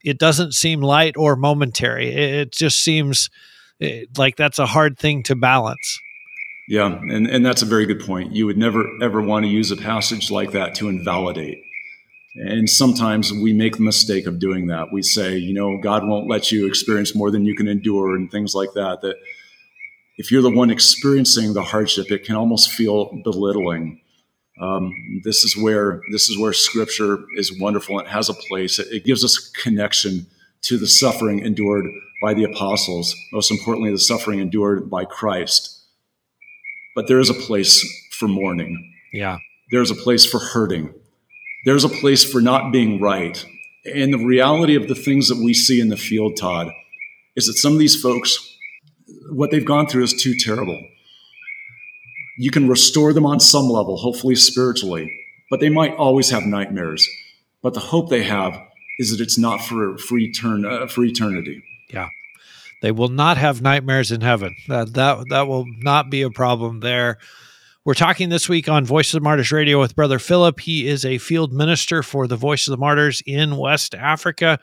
It 0.05 0.19
doesn't 0.19 0.53
seem 0.53 0.81
light 0.81 1.17
or 1.17 1.37
momentary. 1.37 2.09
It, 2.09 2.35
it 2.35 2.53
just 2.53 2.83
seems 2.83 3.31
eh, 3.81 4.07
like 4.17 4.35
that's 4.35 4.59
a 4.59 4.67
hard 4.67 4.99
thing 4.99 5.23
to 5.25 5.37
balance. 5.37 6.01
Yeah, 6.69 6.87
and, 6.87 7.29
and 7.29 7.47
that's 7.47 7.63
a 7.63 7.67
very 7.67 7.87
good 7.87 8.01
point. 8.01 8.35
You 8.35 8.47
would 8.47 8.59
never 8.59 8.85
ever 9.01 9.23
want 9.23 9.45
to 9.45 9.49
use 9.49 9.71
a 9.71 9.77
passage 9.77 10.31
like 10.33 10.51
that 10.51 10.75
to 10.77 10.89
invalidate. 10.89 11.63
And 12.35 12.69
sometimes 12.69 13.33
we 13.33 13.53
make 13.53 13.77
the 13.77 13.83
mistake 13.83 14.27
of 14.27 14.41
doing 14.41 14.67
that. 14.67 14.89
We 14.93 15.03
say, 15.03 15.37
you 15.37 15.55
know, 15.55 15.79
God 15.81 16.07
won't 16.07 16.29
let 16.29 16.51
you 16.51 16.67
experience 16.67 17.15
more 17.15 17.31
than 17.31 17.45
you 17.45 17.55
can 17.55 17.69
endure 17.69 18.15
and 18.17 18.31
things 18.31 18.55
like 18.55 18.71
that. 18.75 19.03
That 19.03 19.17
if 20.19 20.33
you're 20.33 20.43
the 20.43 20.51
one 20.51 20.69
experiencing 20.69 21.55
the 21.55 21.63
hardship, 21.63 22.11
it 22.11 22.25
can 22.25 22.35
almost 22.35 22.73
feel 22.73 23.11
belittling. 23.23 24.01
Um, 24.61 24.93
this 25.23 25.45
is 25.45 25.57
where 25.57 26.01
this 26.11 26.29
is 26.29 26.39
where 26.39 26.53
Scripture 26.53 27.25
is 27.37 27.59
wonderful. 27.59 28.01
It 28.01 28.09
has 28.09 28.29
a 28.29 28.35
place. 28.35 28.81
It, 28.81 28.89
it 28.91 29.05
gives 29.05 29.25
us 29.25 29.39
connection 29.39 30.27
to 30.63 30.77
the 30.77 30.89
suffering 30.89 31.39
endured 31.39 31.87
by 32.21 32.35
the 32.35 32.43
apostles. 32.43 33.15
Most 33.33 33.53
importantly, 33.53 33.93
the 33.93 33.99
suffering 33.99 34.41
endured 34.41 34.91
by 34.91 35.05
Christ. 35.05 35.77
But 36.97 37.07
there 37.07 37.21
is 37.21 37.31
a 37.31 37.35
place 37.35 37.87
for 38.19 38.27
mourning. 38.27 38.93
Yeah. 39.13 39.39
There's 39.71 39.93
a 39.93 39.95
place 39.95 40.27
for 40.27 40.41
hurting. 40.41 40.93
There's 41.65 41.85
a 41.85 41.89
place 41.89 42.25
for 42.25 42.41
not 42.41 42.73
being 42.73 43.01
right. 43.01 43.45
And 43.85 44.13
the 44.13 44.25
reality 44.27 44.75
of 44.75 44.89
the 44.89 44.97
things 44.97 45.29
that 45.29 45.39
we 45.39 45.55
see 45.55 45.81
in 45.81 45.89
the 45.89 45.97
field, 45.97 46.37
Todd, 46.37 46.73
is 47.37 47.47
that 47.47 47.55
some 47.55 47.75
of 47.75 47.79
these 47.79 48.01
folks 48.01 48.58
what 49.31 49.51
they've 49.51 49.65
gone 49.65 49.87
through 49.87 50.05
is 50.05 50.15
too 50.15 50.35
terrible. 50.39 50.81
You 52.39 52.51
can 52.51 52.69
restore 52.69 53.13
them 53.13 53.27
on 53.27 53.41
some 53.41 53.69
level, 53.69 53.97
hopefully 53.97 54.37
spiritually, 54.37 55.11
but 55.51 55.61
they 55.61 55.69
might 55.69 55.95
always 55.95 56.31
have 56.31 56.45
nightmares. 56.45 57.09
But 57.63 57.75
the 57.75 57.81
hope 57.81 58.11
they 58.11 58.23
have 58.23 58.59
is 58.99 59.11
that 59.11 59.23
it's 59.23 59.39
not 59.39 59.61
for 59.61 59.99
for, 59.99 60.19
etern- 60.19 60.65
uh, 60.65 60.87
for 60.87 61.05
eternity. 61.05 61.63
Yeah, 61.93 62.09
they 62.83 62.93
will 62.93 63.09
not 63.09 63.37
have 63.37 63.63
nightmares 63.63 64.13
in 64.13 64.21
heaven. 64.21 64.55
That 64.69 64.95
that 64.95 65.25
that 65.31 65.49
will 65.49 65.67
not 65.81 66.11
be 66.11 66.23
a 66.23 66.31
problem 66.31 66.81
there. 66.81 67.19
We're 67.85 67.95
talking 67.95 68.29
this 68.29 68.49
week 68.49 68.69
on 68.69 68.85
Voice 68.85 69.15
of 69.15 69.21
the 69.21 69.25
Martyrs 69.25 69.51
Radio 69.51 69.81
with 69.81 69.97
Brother 69.97 70.19
Philip. 70.19 70.61
He 70.61 70.87
is 70.87 71.05
a 71.05 71.19
field 71.19 71.53
minister 71.53 72.03
for 72.03 72.27
the 72.27 72.37
Voice 72.37 72.67
of 72.67 72.73
the 72.73 72.77
Martyrs 72.77 73.23
in 73.25 73.57
West 73.57 73.95
Africa. 73.95 74.61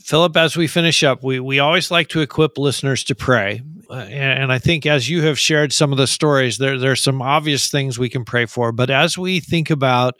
Philip, 0.00 0.36
as 0.36 0.56
we 0.56 0.66
finish 0.66 1.02
up, 1.02 1.22
we, 1.22 1.40
we 1.40 1.58
always 1.58 1.90
like 1.90 2.08
to 2.08 2.20
equip 2.20 2.58
listeners 2.58 3.04
to 3.04 3.14
pray. 3.14 3.62
Uh, 3.88 3.94
and, 3.94 4.52
I 4.52 4.58
think 4.58 4.86
as 4.86 5.08
you 5.08 5.22
have 5.22 5.38
shared 5.38 5.72
some 5.72 5.92
of 5.92 5.98
the 5.98 6.06
stories, 6.06 6.58
there, 6.58 6.78
there 6.78 6.92
are 6.92 6.96
some 6.96 7.22
obvious 7.22 7.70
things 7.70 7.98
we 7.98 8.08
can 8.08 8.24
pray 8.24 8.46
for. 8.46 8.72
But 8.72 8.90
as 8.90 9.16
we 9.16 9.40
think 9.40 9.70
about 9.70 10.14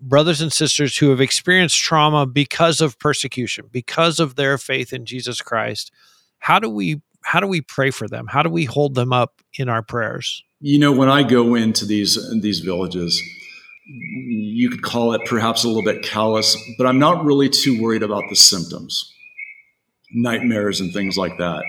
brothers 0.00 0.40
and 0.40 0.52
sisters 0.52 0.96
who 0.96 1.10
have 1.10 1.20
experienced 1.20 1.78
trauma 1.78 2.26
because 2.26 2.80
of 2.80 2.98
persecution, 2.98 3.66
because 3.70 4.18
of 4.18 4.34
their 4.34 4.58
faith 4.58 4.92
in 4.92 5.06
Jesus 5.06 5.40
Christ, 5.40 5.92
how 6.38 6.58
do 6.58 6.68
we 6.68 7.00
how 7.24 7.38
do 7.38 7.46
we 7.46 7.60
pray 7.60 7.90
for 7.90 8.08
them? 8.08 8.26
How 8.26 8.42
do 8.42 8.50
we 8.50 8.64
hold 8.64 8.96
them 8.96 9.12
up 9.12 9.40
in 9.54 9.68
our 9.68 9.82
prayers? 9.82 10.42
You 10.60 10.80
know, 10.80 10.92
when 10.92 11.08
I 11.08 11.22
go 11.22 11.54
into 11.54 11.84
these 11.84 12.18
these 12.40 12.60
villages, 12.60 13.22
you 13.94 14.70
could 14.70 14.82
call 14.82 15.12
it 15.12 15.22
perhaps 15.26 15.64
a 15.64 15.68
little 15.68 15.82
bit 15.82 16.02
callous, 16.02 16.56
but 16.78 16.86
I'm 16.86 16.98
not 16.98 17.24
really 17.24 17.48
too 17.48 17.80
worried 17.80 18.02
about 18.02 18.24
the 18.30 18.36
symptoms, 18.36 19.12
nightmares 20.12 20.80
and 20.80 20.92
things 20.92 21.16
like 21.16 21.36
that. 21.38 21.62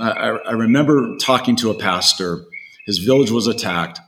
I, 0.00 0.38
I 0.46 0.52
remember 0.52 1.16
talking 1.16 1.56
to 1.56 1.70
a 1.70 1.74
pastor. 1.74 2.44
His 2.86 2.98
village 2.98 3.30
was 3.30 3.46
attacked, 3.46 4.00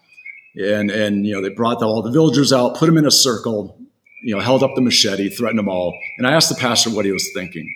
and 0.57 0.91
and 0.91 1.27
you 1.27 1.35
know 1.35 1.43
they 1.43 1.49
brought 1.49 1.81
the, 1.81 1.87
all 1.87 2.03
the 2.03 2.11
villagers 2.11 2.53
out, 2.53 2.77
put 2.77 2.87
them 2.87 2.99
in 2.99 3.07
a 3.07 3.11
circle, 3.11 3.79
you 4.23 4.35
know, 4.35 4.41
held 4.41 4.63
up 4.63 4.75
the 4.75 4.81
machete, 4.81 5.29
threatened 5.29 5.59
them 5.59 5.69
all. 5.69 5.97
And 6.19 6.27
I 6.27 6.33
asked 6.33 6.51
the 6.51 6.61
pastor 6.61 6.91
what 6.91 7.05
he 7.05 7.13
was 7.13 7.29
thinking, 7.35 7.73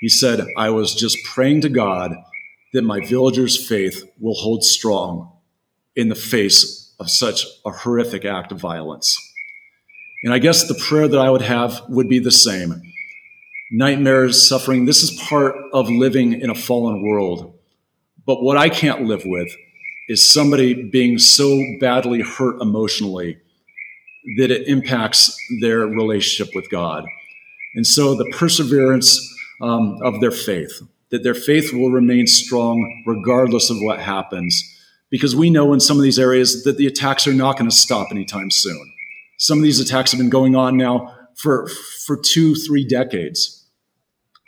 He 0.00 0.08
said, 0.08 0.46
I 0.56 0.70
was 0.70 0.94
just 0.94 1.18
praying 1.24 1.62
to 1.62 1.68
God 1.68 2.14
that 2.72 2.82
my 2.82 3.00
villagers' 3.00 3.66
faith 3.66 4.04
will 4.20 4.34
hold 4.34 4.64
strong 4.64 5.32
in 5.94 6.08
the 6.08 6.14
face 6.14 6.85
of 6.98 7.10
such 7.10 7.46
a 7.64 7.70
horrific 7.70 8.24
act 8.24 8.52
of 8.52 8.58
violence. 8.58 9.16
And 10.24 10.32
I 10.32 10.38
guess 10.38 10.66
the 10.66 10.74
prayer 10.74 11.08
that 11.08 11.18
I 11.18 11.30
would 11.30 11.42
have 11.42 11.82
would 11.88 12.08
be 12.08 12.18
the 12.18 12.30
same. 12.30 12.82
Nightmares, 13.70 14.48
suffering, 14.48 14.86
this 14.86 15.02
is 15.02 15.22
part 15.28 15.56
of 15.72 15.88
living 15.88 16.40
in 16.40 16.50
a 16.50 16.54
fallen 16.54 17.02
world. 17.02 17.52
But 18.26 18.42
what 18.42 18.56
I 18.56 18.68
can't 18.68 19.02
live 19.02 19.22
with 19.24 19.48
is 20.08 20.32
somebody 20.32 20.88
being 20.88 21.18
so 21.18 21.60
badly 21.80 22.22
hurt 22.22 22.60
emotionally 22.60 23.38
that 24.38 24.50
it 24.50 24.66
impacts 24.68 25.36
their 25.60 25.80
relationship 25.80 26.54
with 26.54 26.70
God. 26.70 27.04
And 27.74 27.86
so 27.86 28.14
the 28.14 28.30
perseverance 28.32 29.20
um, 29.60 29.98
of 30.02 30.20
their 30.20 30.30
faith, 30.30 30.80
that 31.10 31.22
their 31.22 31.34
faith 31.34 31.72
will 31.72 31.90
remain 31.90 32.26
strong 32.26 33.04
regardless 33.06 33.70
of 33.70 33.76
what 33.80 34.00
happens. 34.00 34.62
Because 35.10 35.36
we 35.36 35.50
know 35.50 35.72
in 35.72 35.80
some 35.80 35.96
of 35.96 36.02
these 36.02 36.18
areas 36.18 36.64
that 36.64 36.78
the 36.78 36.86
attacks 36.86 37.26
are 37.26 37.32
not 37.32 37.56
going 37.56 37.70
to 37.70 37.76
stop 37.76 38.08
anytime 38.10 38.50
soon. 38.50 38.92
Some 39.38 39.58
of 39.58 39.64
these 39.64 39.80
attacks 39.80 40.12
have 40.12 40.18
been 40.18 40.30
going 40.30 40.56
on 40.56 40.76
now 40.76 41.14
for, 41.36 41.68
for 42.06 42.16
two, 42.16 42.54
three 42.54 42.84
decades. 42.84 43.64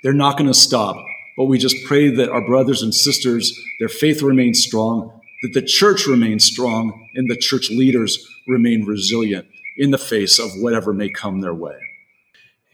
They're 0.03 0.12
not 0.12 0.37
going 0.37 0.49
to 0.49 0.55
stop. 0.55 0.97
But 1.37 1.44
we 1.44 1.59
just 1.59 1.77
pray 1.87 2.11
that 2.11 2.29
our 2.29 2.44
brothers 2.44 2.83
and 2.83 2.92
sisters, 2.92 3.57
their 3.79 3.88
faith 3.88 4.23
remains 4.23 4.61
strong, 4.61 5.21
that 5.42 5.55
the 5.55 5.62
church 5.62 6.07
remains 6.07 6.44
strong, 6.44 7.09
and 7.14 7.31
the 7.31 7.37
church 7.37 7.71
leaders 7.71 8.18
remain 8.49 8.85
resilient 8.85 9.47
in 9.77 9.92
the 9.92 9.99
face 9.99 10.40
of 10.40 10.51
whatever 10.57 10.92
may 10.92 11.09
come 11.09 11.40
their 11.40 11.55
way. 11.55 11.77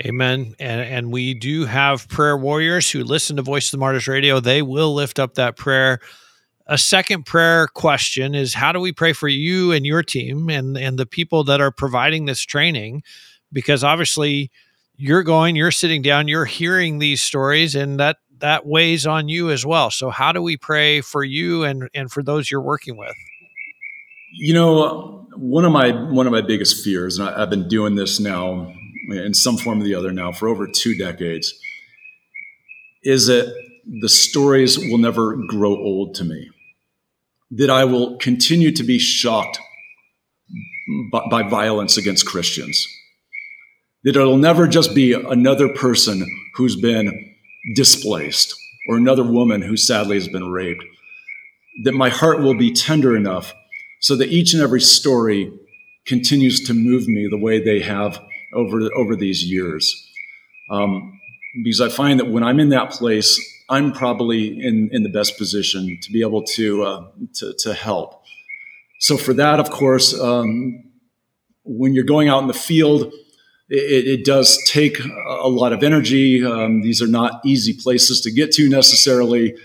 Amen. 0.04 0.56
And 0.58 0.80
and 0.80 1.12
we 1.12 1.34
do 1.34 1.66
have 1.66 2.08
prayer 2.08 2.36
warriors 2.36 2.90
who 2.90 3.04
listen 3.04 3.36
to 3.36 3.42
Voice 3.42 3.66
of 3.66 3.72
the 3.72 3.78
Martyrs 3.78 4.08
Radio. 4.08 4.40
They 4.40 4.62
will 4.62 4.94
lift 4.94 5.18
up 5.18 5.34
that 5.34 5.56
prayer. 5.56 6.00
A 6.66 6.78
second 6.78 7.26
prayer 7.26 7.66
question 7.66 8.34
is 8.34 8.54
how 8.54 8.72
do 8.72 8.80
we 8.80 8.92
pray 8.92 9.12
for 9.12 9.28
you 9.28 9.72
and 9.72 9.84
your 9.84 10.02
team 10.02 10.48
and 10.48 10.78
and 10.78 10.98
the 10.98 11.04
people 11.06 11.44
that 11.44 11.60
are 11.60 11.70
providing 11.70 12.24
this 12.24 12.40
training 12.40 13.02
because 13.52 13.84
obviously 13.84 14.50
you're 14.96 15.22
going, 15.22 15.56
you're 15.56 15.70
sitting 15.70 16.02
down, 16.02 16.28
you're 16.28 16.44
hearing 16.44 16.98
these 16.98 17.22
stories 17.22 17.74
and 17.74 18.00
that 18.00 18.16
that 18.38 18.66
weighs 18.66 19.06
on 19.06 19.28
you 19.28 19.50
as 19.50 19.64
well. 19.64 19.90
So 19.90 20.10
how 20.10 20.32
do 20.32 20.42
we 20.42 20.56
pray 20.56 21.00
for 21.00 21.24
you 21.24 21.64
and 21.64 21.88
and 21.94 22.10
for 22.10 22.22
those 22.22 22.50
you're 22.50 22.60
working 22.60 22.96
with? 22.96 23.14
You 24.32 24.54
know, 24.54 25.26
one 25.36 25.64
of 25.64 25.72
my 25.72 25.90
one 25.90 26.26
of 26.26 26.32
my 26.32 26.40
biggest 26.40 26.84
fears, 26.84 27.18
and 27.18 27.28
I, 27.28 27.42
I've 27.42 27.50
been 27.50 27.68
doing 27.68 27.94
this 27.94 28.20
now 28.20 28.72
in 29.10 29.34
some 29.34 29.56
form 29.56 29.80
or 29.80 29.84
the 29.84 29.94
other 29.94 30.12
now 30.12 30.32
for 30.32 30.48
over 30.48 30.66
two 30.66 30.96
decades, 30.96 31.54
is 33.02 33.26
that 33.26 33.54
the 34.00 34.08
stories 34.08 34.78
will 34.78 34.98
never 34.98 35.36
grow 35.48 35.76
old 35.76 36.14
to 36.16 36.24
me. 36.24 36.50
That 37.56 37.70
I 37.70 37.84
will 37.84 38.16
continue 38.18 38.72
to 38.72 38.82
be 38.82 38.98
shocked 38.98 39.58
by, 41.12 41.22
by 41.30 41.42
violence 41.42 41.96
against 41.96 42.26
Christians. 42.26 42.86
That 44.04 44.16
it'll 44.16 44.36
never 44.36 44.66
just 44.66 44.94
be 44.94 45.12
another 45.12 45.68
person 45.68 46.26
who's 46.56 46.76
been 46.76 47.34
displaced 47.74 48.54
or 48.88 48.96
another 48.96 49.24
woman 49.24 49.62
who 49.62 49.76
sadly 49.76 50.16
has 50.16 50.28
been 50.28 50.50
raped. 50.50 50.84
That 51.84 51.92
my 51.92 52.10
heart 52.10 52.40
will 52.40 52.56
be 52.56 52.72
tender 52.72 53.16
enough 53.16 53.54
so 54.00 54.16
that 54.16 54.28
each 54.28 54.52
and 54.52 54.62
every 54.62 54.80
story 54.80 55.50
continues 56.06 56.60
to 56.66 56.74
move 56.74 57.08
me 57.08 57.26
the 57.30 57.38
way 57.38 57.62
they 57.62 57.80
have 57.80 58.20
over 58.52 58.90
over 58.94 59.16
these 59.16 59.44
years. 59.44 59.92
Um, 60.70 61.18
because 61.62 61.80
I 61.80 61.88
find 61.88 62.20
that 62.20 62.28
when 62.28 62.42
I'm 62.42 62.60
in 62.60 62.70
that 62.70 62.90
place, 62.90 63.40
I'm 63.68 63.92
probably 63.92 64.60
in, 64.60 64.90
in 64.92 65.02
the 65.02 65.08
best 65.08 65.38
position 65.38 65.98
to 66.02 66.12
be 66.12 66.20
able 66.20 66.42
to, 66.42 66.82
uh, 66.82 67.06
to, 67.34 67.54
to 67.60 67.74
help. 67.74 68.22
So 69.00 69.16
for 69.16 69.32
that, 69.34 69.58
of 69.58 69.70
course, 69.70 70.18
um, 70.18 70.84
when 71.64 71.94
you're 71.94 72.04
going 72.04 72.28
out 72.28 72.42
in 72.42 72.48
the 72.48 72.54
field, 72.54 73.12
it, 73.70 74.06
it 74.06 74.24
does 74.24 74.62
take 74.66 75.00
a 75.00 75.48
lot 75.48 75.72
of 75.72 75.82
energy. 75.82 76.44
Um, 76.44 76.82
these 76.82 77.00
are 77.00 77.06
not 77.06 77.40
easy 77.44 77.72
places 77.72 78.20
to 78.22 78.30
get 78.30 78.52
to 78.52 78.68
necessarily. 78.68 79.56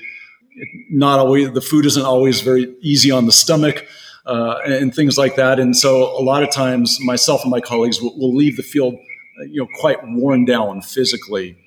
Not 0.89 1.19
always 1.19 1.51
the 1.51 1.61
food 1.61 1.85
isn't 1.85 2.05
always 2.05 2.41
very 2.41 2.73
easy 2.81 3.11
on 3.11 3.25
the 3.25 3.31
stomach 3.31 3.85
uh, 4.25 4.59
and 4.65 4.93
things 4.93 5.17
like 5.17 5.35
that. 5.35 5.59
And 5.59 5.75
so 5.75 6.17
a 6.17 6.23
lot 6.23 6.43
of 6.43 6.51
times, 6.51 6.97
myself 7.01 7.43
and 7.43 7.51
my 7.51 7.61
colleagues 7.61 8.01
will, 8.01 8.17
will 8.17 8.35
leave 8.35 8.57
the 8.57 8.63
field, 8.63 8.95
uh, 8.95 9.43
you 9.43 9.61
know, 9.61 9.67
quite 9.79 9.99
worn 10.03 10.45
down 10.45 10.81
physically 10.81 11.57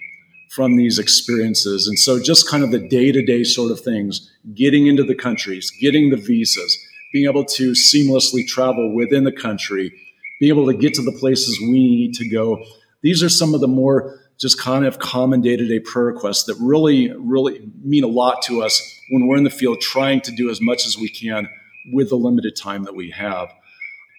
from 0.55 0.77
these 0.77 0.99
experiences. 0.99 1.89
And 1.89 1.99
so 1.99 2.23
just 2.23 2.47
kind 2.47 2.63
of 2.63 2.71
the 2.71 2.79
day 2.79 3.11
to 3.11 3.25
day 3.25 3.43
sort 3.43 3.73
of 3.73 3.81
things, 3.81 4.31
getting 4.55 4.87
into 4.87 5.03
the 5.03 5.15
countries, 5.15 5.71
getting 5.81 6.11
the 6.11 6.17
visas, 6.17 6.79
being 7.11 7.27
able 7.27 7.47
to 7.47 7.73
seamlessly 7.73 8.47
travel 8.47 8.95
within 8.95 9.25
the 9.25 9.33
country, 9.33 9.91
being 10.39 10.51
able 10.51 10.67
to 10.67 10.75
get 10.75 10.93
to 10.95 11.03
the 11.03 11.13
places 11.13 11.59
we 11.61 11.73
need 11.73 12.15
to 12.15 12.29
go. 12.29 12.63
These 13.01 13.23
are 13.23 13.31
some 13.31 13.55
of 13.55 13.63
the 13.63 13.69
more 13.69 14.19
just 14.39 14.61
kind 14.61 14.85
of 14.85 14.99
common 14.99 15.41
day 15.41 15.57
to 15.57 15.67
day 15.67 15.81
prayer 15.81 16.07
requests 16.07 16.45
that 16.45 16.57
really, 16.61 17.11
really 17.17 17.71
mean 17.83 18.05
a 18.05 18.09
lot 18.09 18.43
to 18.43 18.63
us 18.63 19.01
when 19.11 19.27
we're 19.27 19.39
in 19.39 19.45
the 19.45 19.51
field 19.51 19.81
trying 19.81 20.21
to 20.21 20.33
do 20.33 20.51
as 20.51 20.61
much 20.61 20.85
as 20.85 20.99
we 20.99 21.09
can 21.09 21.49
with 21.93 22.11
the 22.11 22.17
limited 22.17 22.57
time 22.57 22.85
that 22.85 22.95
we 22.95 23.11
have. 23.11 23.49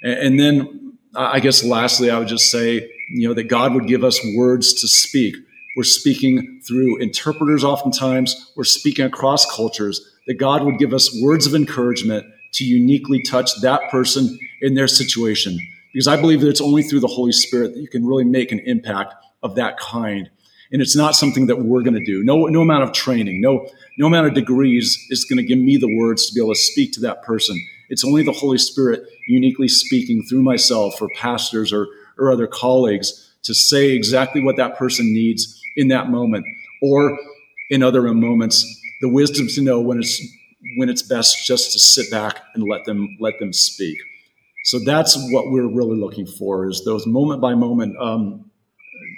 And 0.02 0.40
then 0.40 0.98
I 1.16 1.40
guess 1.42 1.64
lastly, 1.64 2.10
I 2.10 2.18
would 2.18 2.28
just 2.28 2.50
say, 2.50 2.90
you 3.12 3.28
know, 3.28 3.36
that 3.36 3.44
God 3.44 3.76
would 3.76 3.88
give 3.88 4.04
us 4.04 4.20
words 4.36 4.74
to 4.82 4.88
speak. 4.88 5.36
We're 5.76 5.84
speaking 5.84 6.62
through 6.68 6.98
interpreters 6.98 7.64
oftentimes, 7.64 8.52
we're 8.56 8.64
speaking 8.64 9.06
across 9.06 9.46
cultures, 9.56 10.02
that 10.28 10.36
God 10.36 10.64
would 10.64 10.78
give 10.78 10.94
us 10.94 11.10
words 11.22 11.48
of 11.48 11.56
encouragement 11.56 12.26
to 12.54 12.64
uniquely 12.64 13.22
touch 13.24 13.50
that 13.62 13.82
person 13.90 14.38
in 14.62 14.76
their 14.76 14.88
situation. 14.88 15.58
Because 15.92 16.08
I 16.08 16.20
believe 16.20 16.42
that 16.42 16.50
it's 16.50 16.62
only 16.62 16.84
through 16.84 17.02
the 17.02 17.08
Holy 17.08 17.32
Spirit 17.32 17.74
that 17.74 17.80
you 17.80 17.88
can 17.88 18.06
really 18.06 18.24
make 18.24 18.52
an 18.52 18.60
impact 18.60 19.16
of 19.42 19.56
that 19.56 19.80
kind. 19.80 20.30
And 20.72 20.82
it's 20.82 20.96
not 20.96 21.16
something 21.16 21.48
that 21.48 21.60
we're 21.60 21.84
going 21.84 21.96
to 21.96 22.06
do. 22.06 22.24
No, 22.24 22.46
no 22.46 22.62
amount 22.62 22.84
of 22.84 22.94
training, 22.94 23.42
no, 23.42 23.68
no 23.98 24.08
amount 24.08 24.28
of 24.28 24.34
degrees 24.34 24.98
is 25.10 25.26
going 25.26 25.38
to 25.38 25.44
give 25.44 25.60
me 25.60 25.78
the 25.78 25.94
words 25.96 26.28
to 26.28 26.34
be 26.34 26.42
able 26.42 26.54
to 26.54 26.60
speak 26.60 26.94
to 26.94 27.02
that 27.02 27.24
person. 27.24 27.60
It's 27.90 28.04
only 28.04 28.24
the 28.24 28.32
Holy 28.32 28.58
Spirit 28.58 29.04
uniquely 29.28 29.68
speaking 29.68 30.24
through 30.28 30.42
myself 30.42 31.00
or 31.02 31.10
pastors 31.16 31.72
or, 31.72 31.88
or 32.18 32.32
other 32.32 32.48
colleagues 32.48 33.32
to 33.44 33.54
say 33.54 33.90
exactly 33.90 34.42
what 34.42 34.56
that 34.58 34.78
person 34.78 35.14
needs 35.14 35.63
in 35.76 35.88
that 35.90 36.10
moment 36.10 36.46
or 36.82 37.18
in 37.70 37.84
other 37.84 38.02
moments. 38.14 38.82
The 39.02 39.10
wisdom 39.10 39.48
to 39.56 39.62
know 39.62 39.82
when 39.82 40.00
it's 40.00 40.22
when 40.78 40.90
it's 40.90 41.02
best 41.02 41.46
just 41.46 41.74
to 41.74 41.80
sit 41.80 42.10
back 42.10 42.40
and 42.56 42.64
let 42.64 42.86
them 42.86 43.18
let 43.20 43.40
them 43.40 43.54
speak. 43.54 43.98
So 44.66 44.80
that's 44.80 45.18
what 45.32 45.52
we're 45.52 45.68
really 45.68 46.00
looking 46.00 46.26
for 46.26 46.70
is 46.70 46.84
those 46.86 47.06
moment 47.06 47.42
by 47.42 47.54
moment 47.54 47.98
um, 48.00 48.50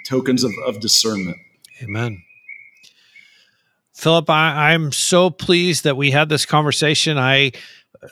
tokens 0.06 0.42
of, 0.42 0.50
of 0.66 0.80
discernment. 0.80 1.36
Amen. 1.82 2.22
Philip, 3.94 4.28
I, 4.28 4.72
I'm 4.72 4.92
so 4.92 5.30
pleased 5.30 5.84
that 5.84 5.96
we 5.96 6.10
had 6.10 6.28
this 6.28 6.44
conversation. 6.44 7.16
I 7.16 7.52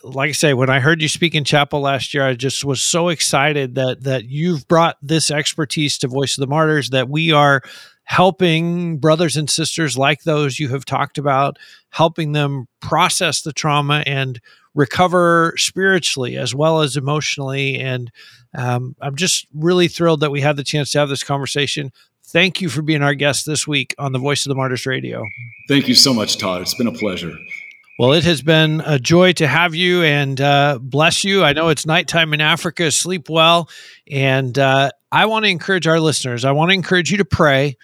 like 0.03 0.31
I 0.31 0.33
say, 0.33 0.55
when 0.55 0.71
I 0.71 0.81
heard 0.81 1.03
you 1.03 1.09
speak 1.09 1.35
in 1.35 1.45
chapel 1.45 1.81
last 1.81 2.15
year, 2.15 2.27
I 2.27 2.35
just 2.35 2.65
was 2.65 2.83
so 2.83 3.09
excited 3.09 3.75
that 3.75 4.05
that 4.05 4.25
you've 4.25 4.67
brought 4.69 4.97
this 5.03 5.31
expertise 5.31 5.99
to 5.99 6.09
Voice 6.09 6.39
of 6.39 6.43
the 6.43 6.47
Martyrs, 6.47 6.91
that 6.91 7.09
we 7.09 7.33
are 7.33 7.63
helping 8.05 8.99
brothers 8.99 9.37
and 9.37 9.49
sisters 9.51 9.99
like 9.99 10.23
those 10.23 10.59
you 10.59 10.69
have 10.69 10.85
talked 10.85 11.19
about, 11.19 11.59
helping 11.91 12.33
them 12.33 12.67
process 12.81 13.43
the 13.43 13.53
trauma 13.53 14.03
and 14.07 14.41
recover 14.75 15.55
spiritually 15.57 16.37
as 16.37 16.55
well 16.55 16.81
as 16.81 16.97
emotionally. 16.97 17.79
And 17.79 18.11
um, 18.57 18.95
I'm 19.01 19.17
just 19.17 19.47
really 19.55 19.89
thrilled 19.89 20.21
that 20.21 20.31
we 20.31 20.41
had 20.41 20.57
the 20.57 20.65
chance 20.65 20.93
to 20.93 20.99
have 20.99 21.09
this 21.09 21.25
conversation. 21.25 21.93
Thank 22.27 22.61
you 22.61 22.69
for 22.69 22.83
being 22.83 23.03
our 23.03 23.15
guest 23.15 23.47
this 23.47 23.67
week 23.67 23.95
on 23.99 24.13
the 24.13 24.19
Voice 24.19 24.45
of 24.45 24.51
the 24.51 24.57
Martyrs 24.57 24.87
Radio. 24.87 25.23
Thank 25.69 25.89
you 25.89 25.95
so 25.95 26.13
much, 26.13 26.39
Todd. 26.39 26.63
It's 26.63 26.75
been 26.75 26.87
a 26.87 26.93
pleasure. 26.93 27.33
Well, 27.97 28.13
it 28.13 28.25
has 28.25 28.43
been 28.43 28.83
a 28.85 28.99
joy 28.99 29.35
to 29.35 29.47
have 29.47 29.77
you 29.77 30.03
and 30.03 30.41
uh, 30.41 30.81
bless 30.83 31.23
you. 31.23 31.45
I 31.45 31.53
know 31.53 31.69
it's 31.69 31.87
nighttime 31.87 32.35
in 32.35 32.41
Africa. 32.41 32.91
Sleep 32.91 33.29
well. 33.29 33.69
And 34.11 34.59
uh, 34.59 34.91
I 35.15 35.27
want 35.27 35.45
to 35.45 35.49
encourage 35.49 35.87
our 35.87 36.01
listeners, 36.01 36.45
I 36.45 36.51
want 36.51 36.71
to 36.71 36.75
encourage 36.75 37.13
you 37.13 37.19
to 37.19 37.25
pray. 37.25 37.77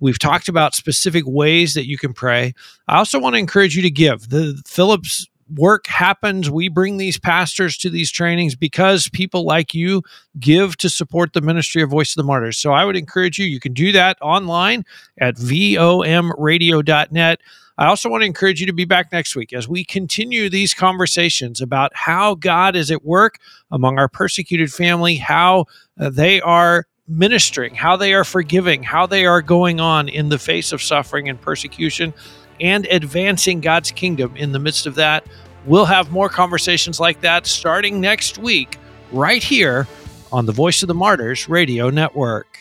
We've 0.00 0.18
talked 0.18 0.48
about 0.48 0.74
specific 0.74 1.24
ways 1.26 1.74
that 1.74 1.86
you 1.86 1.98
can 1.98 2.14
pray. 2.14 2.54
I 2.88 2.96
also 2.96 3.18
want 3.18 3.34
to 3.34 3.38
encourage 3.38 3.76
you 3.76 3.82
to 3.82 3.90
give. 3.90 4.30
The 4.30 4.58
Philip's 4.66 5.28
work 5.54 5.86
happens. 5.86 6.50
We 6.50 6.68
bring 6.68 6.96
these 6.96 7.18
pastors 7.18 7.76
to 7.78 7.90
these 7.90 8.10
trainings 8.10 8.56
because 8.56 9.08
people 9.08 9.44
like 9.44 9.74
you 9.74 10.02
give 10.38 10.76
to 10.78 10.88
support 10.88 11.32
the 11.32 11.40
ministry 11.40 11.82
of 11.82 11.90
Voice 11.90 12.12
of 12.12 12.16
the 12.16 12.24
Martyrs. 12.24 12.58
So 12.58 12.72
I 12.72 12.84
would 12.84 12.96
encourage 12.96 13.38
you, 13.38 13.46
you 13.46 13.60
can 13.60 13.72
do 13.72 13.92
that 13.92 14.18
online 14.20 14.84
at 15.18 15.36
vomradio.net. 15.36 17.40
I 17.78 17.86
also 17.86 18.08
want 18.08 18.22
to 18.22 18.26
encourage 18.26 18.60
you 18.60 18.66
to 18.66 18.72
be 18.72 18.84
back 18.84 19.12
next 19.12 19.36
week 19.36 19.52
as 19.52 19.68
we 19.68 19.84
continue 19.84 20.50
these 20.50 20.74
conversations 20.74 21.60
about 21.60 21.92
how 21.94 22.34
God 22.34 22.74
is 22.74 22.90
at 22.90 23.04
work 23.04 23.38
among 23.70 23.98
our 23.98 24.08
persecuted 24.08 24.72
family, 24.72 25.14
how 25.14 25.66
uh, 25.98 26.10
they 26.10 26.40
are 26.40 26.86
ministering, 27.06 27.74
how 27.74 27.96
they 27.96 28.14
are 28.14 28.24
forgiving, 28.24 28.82
how 28.82 29.06
they 29.06 29.26
are 29.26 29.40
going 29.40 29.80
on 29.80 30.08
in 30.08 30.28
the 30.28 30.38
face 30.38 30.72
of 30.72 30.82
suffering 30.82 31.28
and 31.28 31.40
persecution 31.40 32.12
and 32.60 32.86
advancing 32.86 33.60
God's 33.60 33.90
kingdom 33.90 34.34
in 34.36 34.52
the 34.52 34.58
midst 34.58 34.86
of 34.86 34.94
that. 34.96 35.26
We'll 35.66 35.84
have 35.84 36.10
more 36.10 36.28
conversations 36.28 37.00
like 37.00 37.20
that 37.20 37.46
starting 37.46 38.00
next 38.00 38.38
week, 38.38 38.78
right 39.12 39.42
here 39.42 39.86
on 40.32 40.46
the 40.46 40.52
Voice 40.52 40.82
of 40.82 40.88
the 40.88 40.94
Martyrs 40.94 41.48
Radio 41.48 41.90
Network. 41.90 42.58